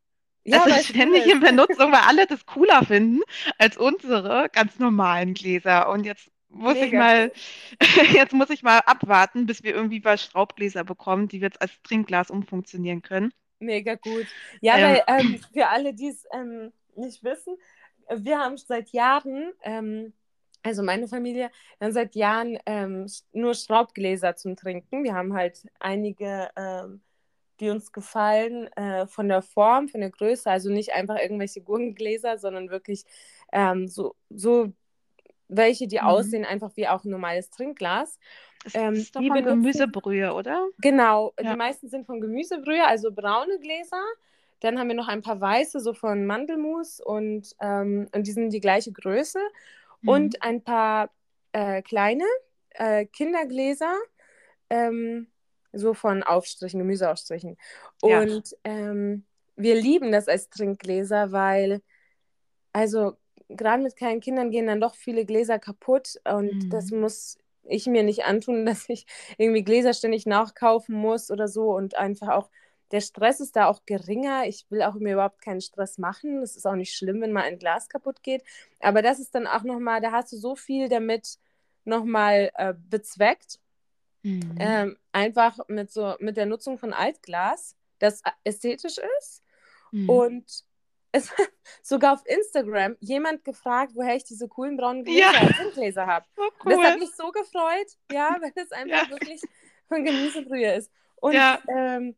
Ja, 0.45 0.67
weil 0.69 0.81
ist 0.81 0.85
es 0.85 0.95
cool 0.99 1.17
ständig 1.19 1.27
in 1.27 1.41
ist. 1.41 1.41
Benutzung, 1.41 1.93
weil 1.93 2.03
alle 2.03 2.27
das 2.27 2.47
cooler 2.47 2.85
finden 2.85 3.21
als 3.59 3.77
unsere 3.79 4.49
ganz 4.53 4.79
normalen 4.79 5.35
Gläser. 5.35 5.89
Und 5.91 6.05
jetzt 6.05 6.31
muss 6.55 6.81
ich 6.81 6.93
Mega 6.93 6.99
mal, 6.99 7.33
cool. 7.33 7.33
jetzt 8.14 8.33
muss 8.33 8.51
ich 8.51 8.62
mal 8.62 8.81
abwarten, 8.81 9.47
bis 9.47 9.62
wir 9.62 9.75
irgendwie 9.75 10.01
mal 10.01 10.19
Schraubgläser 10.19 10.85
bekommen, 10.85 11.29
die 11.29 11.40
wir 11.40 11.49
jetzt 11.49 11.62
als 11.62 11.73
Trinkglas 11.83 12.31
umfunktionieren 12.31 13.03
können. 13.03 13.33
Mega 13.61 13.95
gut. 13.97 14.35
Ja, 14.61 14.79
Ähm, 14.79 14.83
weil 14.83 15.03
ähm, 15.07 15.40
für 15.53 15.69
alle, 15.69 15.95
die 15.95 16.09
es 16.09 16.25
ähm, 16.33 16.73
nicht 16.97 17.25
wissen, 17.25 17.57
wir 18.11 18.38
haben 18.38 18.57
seit 18.59 18.90
Jahren, 18.90 19.53
ähm, 19.62 20.12
also 20.62 20.83
meine 20.83 21.09
Familie, 21.09 21.51
wir 21.79 21.87
haben 21.87 21.93
seit 21.93 22.14
Jahren 22.14 22.59
ähm, 22.67 23.07
nur 23.33 23.55
Schraubgläser 23.55 24.37
zum 24.37 24.57
Trinken. 24.57 25.05
Wir 25.05 25.14
haben 25.14 25.35
halt 25.35 25.67
einige, 25.81 26.51
ähm, 26.57 27.03
die 27.61 27.71
uns 27.71 27.93
gefallen, 27.93 28.69
äh, 28.75 29.07
von 29.07 29.29
der 29.29 29.43
Form, 29.43 29.88
von 29.88 30.01
der 30.01 30.11
Größe, 30.11 30.51
also 30.51 30.71
nicht 30.71 30.93
einfach 30.93 31.19
irgendwelche 31.19 31.62
Gurkengläser, 31.62 32.38
sondern 32.38 32.71
wirklich 32.71 33.05
so, 33.87 34.17
so 34.31 34.73
welche, 35.48 35.87
die 35.87 35.98
mhm. 35.98 36.07
aussehen 36.07 36.44
einfach 36.44 36.72
wie 36.76 36.88
auch 36.88 37.04
ein 37.04 37.11
normales 37.11 37.50
Trinkglas. 37.50 38.18
Es 38.64 38.74
Ähm, 38.74 38.94
ist 38.94 39.14
doch 39.14 39.20
die 39.20 39.28
von 39.28 39.37
benutzen 39.37 39.62
Gemüsebrühe, 39.62 40.33
oder? 40.33 40.66
Genau, 40.78 41.35
die 41.38 41.44
Ja. 41.44 41.57
meisten 41.57 41.88
sind 41.88 42.07
von 42.07 42.20
Gemüsebrühe, 42.20 42.87
also 42.87 43.12
braune 43.12 43.59
Gläser. 43.59 44.02
Dann 44.61 44.78
haben 44.78 44.88
wir 44.88 44.94
noch 44.94 45.09
ein 45.09 45.20
paar 45.20 45.40
weiße, 45.40 45.80
so 45.80 45.92
von 45.92 46.24
Mandelmus 46.26 47.00
und, 47.00 47.54
ähm, 47.61 48.09
und 48.14 48.26
die 48.26 48.33
sind 48.33 48.50
die 48.50 48.61
gleiche 48.61 48.92
Größe. 48.92 49.38
Mhm. 50.00 50.09
Und 50.09 50.42
ein 50.42 50.62
paar 50.62 51.11
äh, 51.52 51.83
kleine 51.83 52.24
äh, 52.70 53.04
Kindergläser, 53.07 53.94
ähm, 54.70 55.26
so 55.72 55.92
von 55.92 56.22
Aufstrichen, 56.22 56.78
Gemüseaufstrichen. 56.78 57.59
Ja. 58.02 58.20
Und 58.20 58.57
ähm, 58.64 59.26
wir 59.57 59.74
lieben 59.74 60.11
das 60.12 60.28
als 60.28 60.48
Trinkgläser, 60.48 61.33
weil, 61.33 61.83
also 62.72 63.16
gerade 63.48 63.83
mit 63.83 63.96
kleinen 63.96 64.20
Kindern 64.20 64.50
gehen 64.50 64.66
dann 64.66 64.80
doch 64.80 64.94
viele 64.94 65.24
Gläser 65.24 65.59
kaputt 65.59 66.20
und 66.24 66.72
das 66.72 66.90
Mhm. 66.90 67.00
muss 67.00 67.38
ich 67.64 67.87
mir 67.87 68.02
nicht 68.02 68.24
antun, 68.24 68.66
dass 68.66 68.88
ich 68.88 69.07
irgendwie 69.38 69.64
Gläser 69.64 69.94
ständig 69.94 70.26
nachkaufen 70.26 70.94
muss 70.94 71.30
oder 71.30 71.48
so 71.48 71.74
und 71.74 71.96
einfach 71.96 72.28
auch 72.28 72.50
der 72.90 73.00
Stress 73.00 73.40
ist 73.40 73.57
da 73.57 73.66
auch 73.66 73.80
geringer. 73.87 74.46
Ich 74.46 74.66
will 74.70 74.83
auch 74.83 74.94
mir 74.94 75.14
überhaupt 75.14 75.40
keinen 75.40 75.61
Stress 75.62 75.98
machen. 75.98 76.42
Es 76.42 76.54
ist 76.54 76.66
auch 76.66 76.76
nicht 76.76 76.94
schlimm, 76.94 77.20
wenn 77.22 77.33
mal 77.33 77.42
ein 77.42 77.59
Glas 77.59 77.88
kaputt 77.88 78.22
geht. 78.22 78.44
Aber 78.80 79.02
das 79.02 79.18
ist 79.18 79.35
dann 79.35 79.46
auch 79.46 79.64
nochmal, 79.64 80.00
da 80.00 80.12
hast 80.12 80.33
du 80.33 80.37
so 80.37 80.54
viel 80.54 80.88
damit 80.88 81.38
nochmal 81.85 82.50
äh, 82.54 82.74
bezweckt. 82.90 83.59
Mhm. 84.22 84.57
Ähm, 84.59 84.96
einfach 85.12 85.59
mit 85.68 85.90
so 85.90 86.14
mit 86.20 86.37
der 86.37 86.46
Nutzung 86.46 86.78
von 86.78 86.92
Altglas, 86.92 87.74
das 87.98 88.22
ästhetisch 88.44 88.98
ist. 89.18 89.42
Mhm. 89.90 90.09
Und 90.09 90.64
es 91.14 91.31
hat 91.38 91.50
sogar 91.83 92.14
auf 92.14 92.27
Instagram 92.27 92.96
jemand 93.00 93.44
gefragt, 93.44 93.92
woher 93.94 94.16
ich 94.16 94.24
diese 94.24 94.48
coolen 94.48 94.77
braunen 94.77 95.05
Ja, 95.07 95.33
Gläser, 95.33 95.50
Trinkgläser 95.53 96.07
habe. 96.07 96.27
so 96.37 96.42
Und 96.64 96.70
das 96.72 96.83
hat 96.83 96.96
cool. 96.96 96.98
mich 96.98 97.14
so 97.14 97.31
gefreut, 97.33 97.98
ja, 98.09 98.37
weil 98.42 98.53
es 98.57 98.72
Ja, 98.87 99.03
einfach 99.03 99.09
wirklich 99.09 99.46
von 99.88 100.05
Gemüsebrühe 100.05 100.74
ist. 100.74 100.92
Und 101.16 101.35
ja. 101.35 101.62
ähm, 101.68 102.16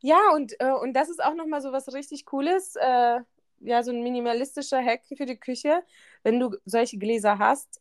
ja, 0.00 0.20
und, 0.34 0.54
äh, 0.60 0.72
und 0.72 0.94
das 0.94 1.08
ist 1.10 1.22
auch 1.24 1.34
nochmal 1.34 1.60
so 1.62 1.72
was 1.72 1.92
richtig 1.92 2.26
Cooles, 2.26 2.76
äh, 2.76 3.20
ja, 3.60 3.82
so 3.82 3.90
ein 3.92 4.02
minimalistischer 4.02 4.82
Hack 4.84 5.02
für 5.16 5.26
die 5.26 5.38
Küche, 5.38 5.82
wenn 6.22 6.38
du 6.40 6.56
solche 6.64 6.98
Gläser 6.98 7.38
hast 7.38 7.80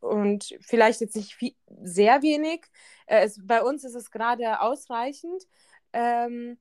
und 0.00 0.56
vielleicht 0.60 1.00
jetzt 1.00 1.16
nicht 1.16 1.34
viel, 1.34 1.54
sehr 1.82 2.22
wenig. 2.22 2.66
Äh, 3.06 3.24
es, 3.24 3.40
bei 3.44 3.62
uns 3.62 3.84
ist 3.84 3.94
es 3.94 4.10
gerade 4.10 4.60
ausreichend. 4.60 5.44
Ähm, 5.92 6.58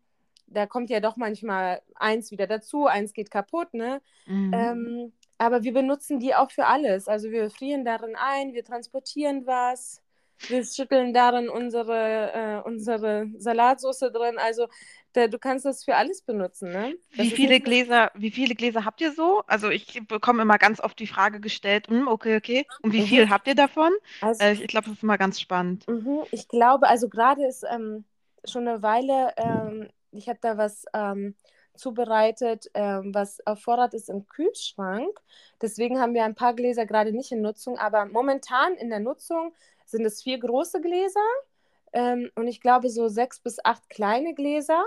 da 0.54 0.68
kommt 0.68 0.90
ja 0.90 1.00
doch 1.00 1.18
manchmal 1.18 1.82
eins 1.96 2.32
wieder 2.32 2.48
dazu, 2.48 2.88
eins 2.88 3.14
geht 3.14 3.32
kaputt, 3.32 3.74
ne? 3.74 4.02
Mhm. 4.28 4.92
Ähm, 4.92 5.14
aber 5.38 5.64
wir 5.64 5.74
benutzen 5.74 6.20
die 6.20 6.36
auch 6.36 6.52
für 6.52 6.66
alles. 6.68 7.08
Also 7.08 7.32
wir 7.32 7.50
frieren 7.50 7.86
darin 7.86 8.16
ein, 8.16 8.54
wir 8.54 8.64
transportieren 8.64 9.46
was, 9.48 10.02
wir 10.48 10.64
schütteln 10.66 11.14
darin 11.14 11.50
unsere, 11.50 12.32
äh, 12.34 12.68
unsere 12.68 13.28
Salatsauce 13.38 14.00
drin. 14.14 14.38
Also 14.38 14.68
da, 15.14 15.28
du 15.28 15.40
kannst 15.40 15.66
das 15.66 15.84
für 15.84 15.96
alles 15.96 16.22
benutzen, 16.22 16.72
ne? 16.72 16.96
Wie 17.12 17.30
Das 17.30 17.32
viele. 17.32 17.60
Gläser, 17.62 18.12
wie 18.16 18.32
viele 18.32 18.56
Gläser 18.56 18.86
habt 18.86 19.00
ihr 19.02 19.12
so? 19.14 19.44
Also 19.48 19.70
ich 19.70 20.02
bekomme 20.08 20.42
immer 20.42 20.58
ganz 20.58 20.80
oft 20.80 20.98
die 21.00 21.08
Frage 21.08 21.40
gestellt, 21.40 21.88
hm, 21.88 22.08
okay, 22.08 22.36
okay. 22.38 22.66
Und 22.82 22.92
wie 22.94 23.02
Mhm. 23.02 23.04
viel 23.04 23.30
habt 23.30 23.48
ihr 23.48 23.56
davon? 23.56 23.92
Also 24.22 24.40
Äh, 24.40 24.54
ich 24.54 24.68
glaube, 24.68 24.88
das 24.88 24.98
ist 24.98 25.04
immer 25.04 25.18
ganz 25.18 25.40
spannend. 25.40 25.88
Mhm, 25.88 26.24
ich 26.32 26.48
glaube, 26.48 26.88
also 26.88 27.10
gerade 27.10 27.46
ist 27.46 27.64
ähm, 27.70 28.06
schon 28.46 28.68
eine 28.68 28.82
Weile, 28.82 29.34
ähm, 29.38 29.90
ich 30.18 30.30
habe 30.30 30.40
da 30.42 30.58
was 30.58 30.86
ähm, 30.94 31.36
zubereitet, 31.76 32.70
ähm, 32.74 33.14
was 33.14 33.46
auf 33.48 33.62
Vorrat 33.62 33.94
ist 33.94 34.10
im 34.10 34.28
Kühlschrank. 34.28 35.20
Deswegen 35.62 36.00
haben 36.00 36.14
wir 36.14 36.24
ein 36.26 36.36
paar 36.36 36.54
Gläser 36.56 36.86
gerade 36.86 37.12
nicht 37.14 37.32
in 37.32 37.42
Nutzung, 37.42 37.78
aber 37.80 38.06
momentan 38.06 38.76
in 38.76 38.90
der 38.90 39.00
Nutzung 39.00 39.54
sind 39.86 40.06
es 40.06 40.22
vier 40.24 40.40
große 40.40 40.82
Gläser 40.82 41.20
ähm, 41.94 42.32
und 42.36 42.48
ich 42.48 42.62
glaube 42.62 42.90
so 42.90 43.08
sechs 43.08 43.40
bis 43.40 43.60
acht 43.64 43.90
kleine 43.90 44.34
Gläser. 44.36 44.86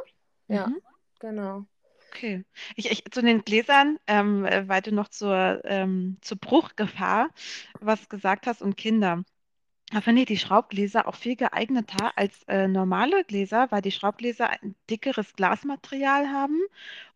Ja, 0.48 0.70
Mhm. 0.70 0.80
genau. 1.20 1.66
Okay. 2.12 2.44
Ich, 2.76 2.90
ich, 2.90 3.04
zu 3.10 3.20
den 3.22 3.42
Gläsern, 3.44 3.98
ähm, 4.06 4.44
äh, 4.46 4.66
weil 4.68 4.80
du 4.82 4.92
noch 4.92 5.08
zur, 5.08 5.60
ähm, 5.64 6.18
zur 6.22 6.38
Bruchgefahr 6.38 7.28
was 7.80 8.08
gesagt 8.08 8.46
hast 8.46 8.62
und 8.62 8.76
Kinder. 8.76 9.24
Da 9.92 10.00
finde 10.00 10.22
ich 10.22 10.26
die 10.26 10.36
Schraubgläser 10.36 11.06
auch 11.06 11.14
viel 11.14 11.36
geeigneter 11.36 12.18
als 12.18 12.42
äh, 12.48 12.66
normale 12.66 13.24
Gläser, 13.24 13.68
weil 13.70 13.82
die 13.82 13.92
Schraubgläser 13.92 14.50
ein 14.50 14.74
dickeres 14.90 15.34
Glasmaterial 15.34 16.28
haben. 16.32 16.60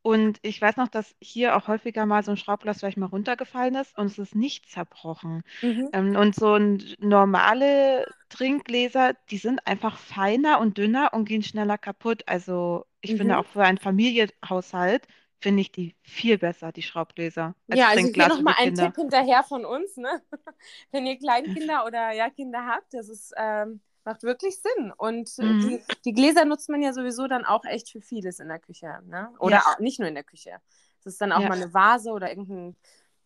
Und 0.02 0.38
ich 0.42 0.61
weiß 0.62 0.76
noch, 0.76 0.87
dass 0.88 1.16
hier 1.20 1.56
auch 1.56 1.66
häufiger 1.66 2.06
mal 2.06 2.22
so 2.22 2.30
ein 2.30 2.37
Schraubglas 2.37 2.78
vielleicht 2.78 2.96
mal 2.96 3.06
runtergefallen 3.06 3.74
ist 3.74 3.98
und 3.98 4.06
es 4.06 4.18
ist 4.18 4.37
nicht 4.37 4.68
zerbrochen. 4.70 5.42
Mhm, 5.62 5.90
Ähm, 5.92 6.14
und 6.16 6.35
so 6.37 6.54
ein 6.54 6.83
normale 7.00 8.06
Trinkgläser, 8.28 9.14
die 9.30 9.38
sind 9.38 9.66
einfach 9.66 9.98
feiner 9.98 10.61
und 10.61 10.78
dünner 10.78 11.12
und 11.12 11.24
gehen 11.26 11.42
schneller 11.42 11.76
kaputt. 11.78 12.22
Also 12.26 12.87
ich 13.00 13.16
finde 13.16 13.35
mhm. 13.35 13.40
auch 13.40 13.46
für 13.46 13.64
einen 13.64 13.78
Familienhaushalt 13.78 15.06
finde 15.40 15.62
ich 15.62 15.72
die 15.72 15.96
viel 16.03 16.38
besser, 16.38 16.72
die 16.72 16.83
Schraubgläser, 16.83 17.55
als 17.68 17.81
Ja, 17.81 17.88
also 17.88 18.09
hier 18.09 18.26
nochmal 18.26 18.55
ein. 18.59 18.74
Tipp 18.74 18.96
hinterher 18.96 19.44
von 19.44 19.64
uns, 19.64 19.96
ne? 19.96 20.22
Wenn 20.90 21.07
ihr 21.07 21.18
Kleinkinder 21.18 21.85
oder 21.87 22.11
ja 22.12 22.29
Kinder 22.31 22.66
habt, 22.66 22.92
das 22.92 23.09
ist, 23.09 23.33
ähm, 23.37 23.81
macht 24.05 24.22
wirklich 24.24 24.61
Sinn. 24.61 24.92
Und 24.96 25.38
äh, 25.38 25.55
Mhm. 25.55 25.57
die, 25.57 25.85
die 26.05 26.12
Gläser 26.12 26.44
nutzt 26.44 26.68
man 26.68 26.83
ja 26.83 26.92
sowieso 26.92 27.29
dann 27.29 27.44
auch 27.44 27.64
echt 27.64 27.90
für 27.90 28.00
vieles 28.00 28.40
in 28.40 28.48
der 28.48 28.59
Küche, 28.59 29.00
ne? 29.07 29.33
Oder 29.38 29.59
Ja, 29.59 29.62
auch, 29.66 29.79
nicht 29.79 30.00
nur 30.00 30.09
in 30.09 30.14
der 30.16 30.24
Küche. 30.24 30.59
Es 31.00 31.07
ist 31.07 31.20
dann 31.20 31.33
auch 31.33 31.42
ja. 31.42 31.48
mal 31.48 31.55
eine 31.55 31.72
Vase 31.72 32.11
oder 32.11 32.29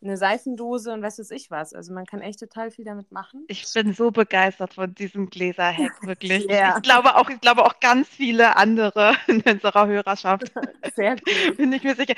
irgendeine 0.05 0.17
Seifendose 0.19 0.93
und 0.93 1.03
was 1.03 1.19
weiß 1.19 1.31
ich 1.31 1.51
was. 1.51 1.73
Also 1.73 1.93
man 1.95 2.05
kann 2.05 2.21
echt 2.21 2.39
total 2.41 2.71
viel 2.71 2.85
damit 2.85 3.11
machen. 3.11 3.45
Ich 3.49 3.65
bin 3.73 3.95
so 3.95 4.11
begeistert 4.11 4.75
von 4.75 4.95
diesem 4.95 5.31
Gläserhack, 5.31 6.03
wirklich. 6.03 6.47
Ja, 6.51 6.77
Ich 6.77 6.83
glaube 6.83 7.17
auch, 7.17 7.31
ich 7.31 7.41
glaube 7.41 7.65
auch 7.65 7.81
ganz 7.81 8.09
viele 8.09 8.57
andere 8.57 9.17
in 9.27 9.41
unserer 9.41 9.87
Hörerschaft. 9.87 10.53
sehr 10.95 11.17
gut. 11.17 11.57
Bin 11.57 11.73
ich 11.73 11.83
mir 11.83 11.95
sicher. 11.95 12.15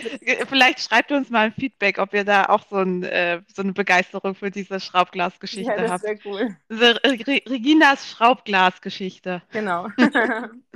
Vielleicht 0.49 0.81
schreibt 0.81 1.13
uns 1.13 1.31
mal 1.31 1.47
ein 1.47 1.53
Feedback, 1.53 1.99
ob 1.99 2.13
ihr 2.13 2.25
da 2.25 2.47
auch 2.47 2.67
so, 2.69 2.77
ein, 2.77 3.05
äh, 3.05 3.43
so 3.55 3.63
eine 3.63 3.73
Begeisterung 3.73 4.35
für 4.35 4.51
diese 4.51 4.75
Ja, 4.75 4.81
Schraubglasgeschichte 4.81 5.73
das 5.77 5.85
ist 5.85 5.91
habt. 5.91 6.03
sehr 6.03 6.19
cool. 6.25 6.57
Re 6.71 7.01
Reginas 7.05 8.09
Schraubglasgeschichte. 8.11 9.43
Genau. 9.53 9.89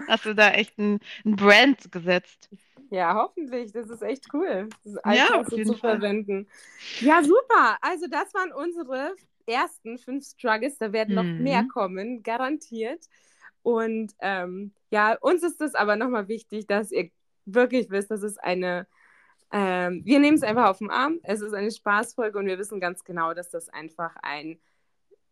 Hast 0.08 0.24
du 0.26 0.34
da 0.34 0.50
echt 0.52 0.78
ein, 0.78 1.00
ein 1.24 1.36
Brand 1.36 1.90
gesetzt? 1.92 2.48
Ja, 2.90 3.14
hoffentlich. 3.14 3.72
Das 3.72 3.88
ist 3.88 4.02
echt 4.02 4.26
cool, 4.34 4.68
das 4.84 4.96
Ja, 5.04 5.04
Altglas 5.04 5.46
auf 5.46 5.50
so 5.50 5.56
jeden 5.56 5.74
zu 5.74 5.76
Fall. 5.76 6.00
verwenden. 6.00 6.48
Ja, 6.98 7.22
super. 7.22 7.78
Also 7.82 8.06
das 8.08 8.34
waren 8.34 8.52
unsere 8.52 9.14
ersten 9.46 9.98
fünf 9.98 10.24
Struggles. 10.26 10.78
Da 10.78 10.92
werden 10.92 11.14
noch 11.14 11.36
mehr 11.38 11.62
Hm. 11.62 11.68
kommen, 11.68 12.22
garantiert. 12.22 13.06
Und 13.62 14.14
ähm, 14.20 14.74
ja, 14.90 15.16
uns 15.20 15.42
ist 15.42 15.60
es 15.60 15.74
aber 15.74 15.96
nochmal 15.96 16.28
wichtig, 16.28 16.66
dass 16.66 16.92
ihr 16.92 17.10
wirklich 17.46 17.90
wisst, 17.90 18.10
das 18.10 18.22
ist 18.22 18.38
eine, 18.42 18.86
ähm, 19.52 20.02
wir 20.04 20.20
nehmen 20.20 20.36
es 20.36 20.42
einfach 20.42 20.68
auf 20.70 20.78
den 20.78 20.90
Arm. 20.90 21.20
Es 21.22 21.40
ist 21.42 21.54
eine 21.54 21.70
Spaßfolge 21.70 22.38
und 22.38 22.46
wir 22.46 22.58
wissen 22.58 22.80
ganz 22.80 23.04
genau, 23.04 23.34
dass 23.34 23.50
das 23.50 23.68
einfach 23.68 24.16
ein 24.22 24.60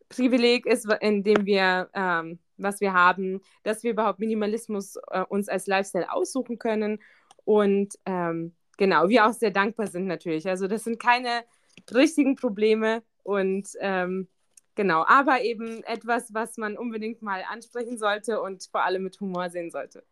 Privileg 0.09 0.67
ist, 0.67 0.91
in 1.01 1.23
dem 1.23 1.45
wir, 1.45 1.91
ähm, 1.95 2.39
was 2.57 2.81
wir 2.81 2.95
haben, 2.95 3.41
dass 3.63 3.83
wir 3.83 3.91
überhaupt 3.93 4.19
Minimalismus 4.21 4.97
äh, 5.11 5.23
uns 5.29 5.49
als 5.49 5.67
Lifestyle 5.67 6.11
aussuchen 6.11 6.59
können 6.59 7.01
und 7.49 7.95
ähm, 8.05 8.55
genau, 8.77 9.09
wir 9.09 9.27
auch 9.27 9.33
sehr 9.33 9.51
dankbar 9.51 9.87
sind 9.87 10.07
natürlich. 10.07 10.47
Also 10.47 10.67
das 10.69 10.85
sind 10.85 11.01
keine 11.01 11.45
richtigen 11.91 12.37
Probleme 12.37 13.03
und 13.23 13.69
ähm, 13.81 14.29
Genau, 14.75 15.05
aber 15.09 15.43
eben 15.43 15.83
etwas, 15.83 16.33
was 16.33 16.57
man 16.57 16.79
unbedingt 16.79 17.21
mal 17.21 17.43
ansprechen 17.51 17.99
sollte 17.99 18.41
und 18.41 18.69
vor 18.71 18.85
allem 18.85 19.03
mit 19.03 19.19
Humor 19.19 19.51
sehen 19.51 19.73
sollte. 19.73 20.05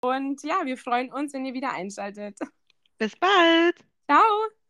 Und 0.00 0.42
ja, 0.42 0.62
wir 0.64 0.78
freuen 0.78 1.12
uns, 1.12 1.34
wenn 1.34 1.44
ihr 1.44 1.52
wieder 1.52 1.74
einschaltet. 1.74 2.38
Bis 2.98 3.14
bald. 3.16 3.76
Ciao. 4.06 4.63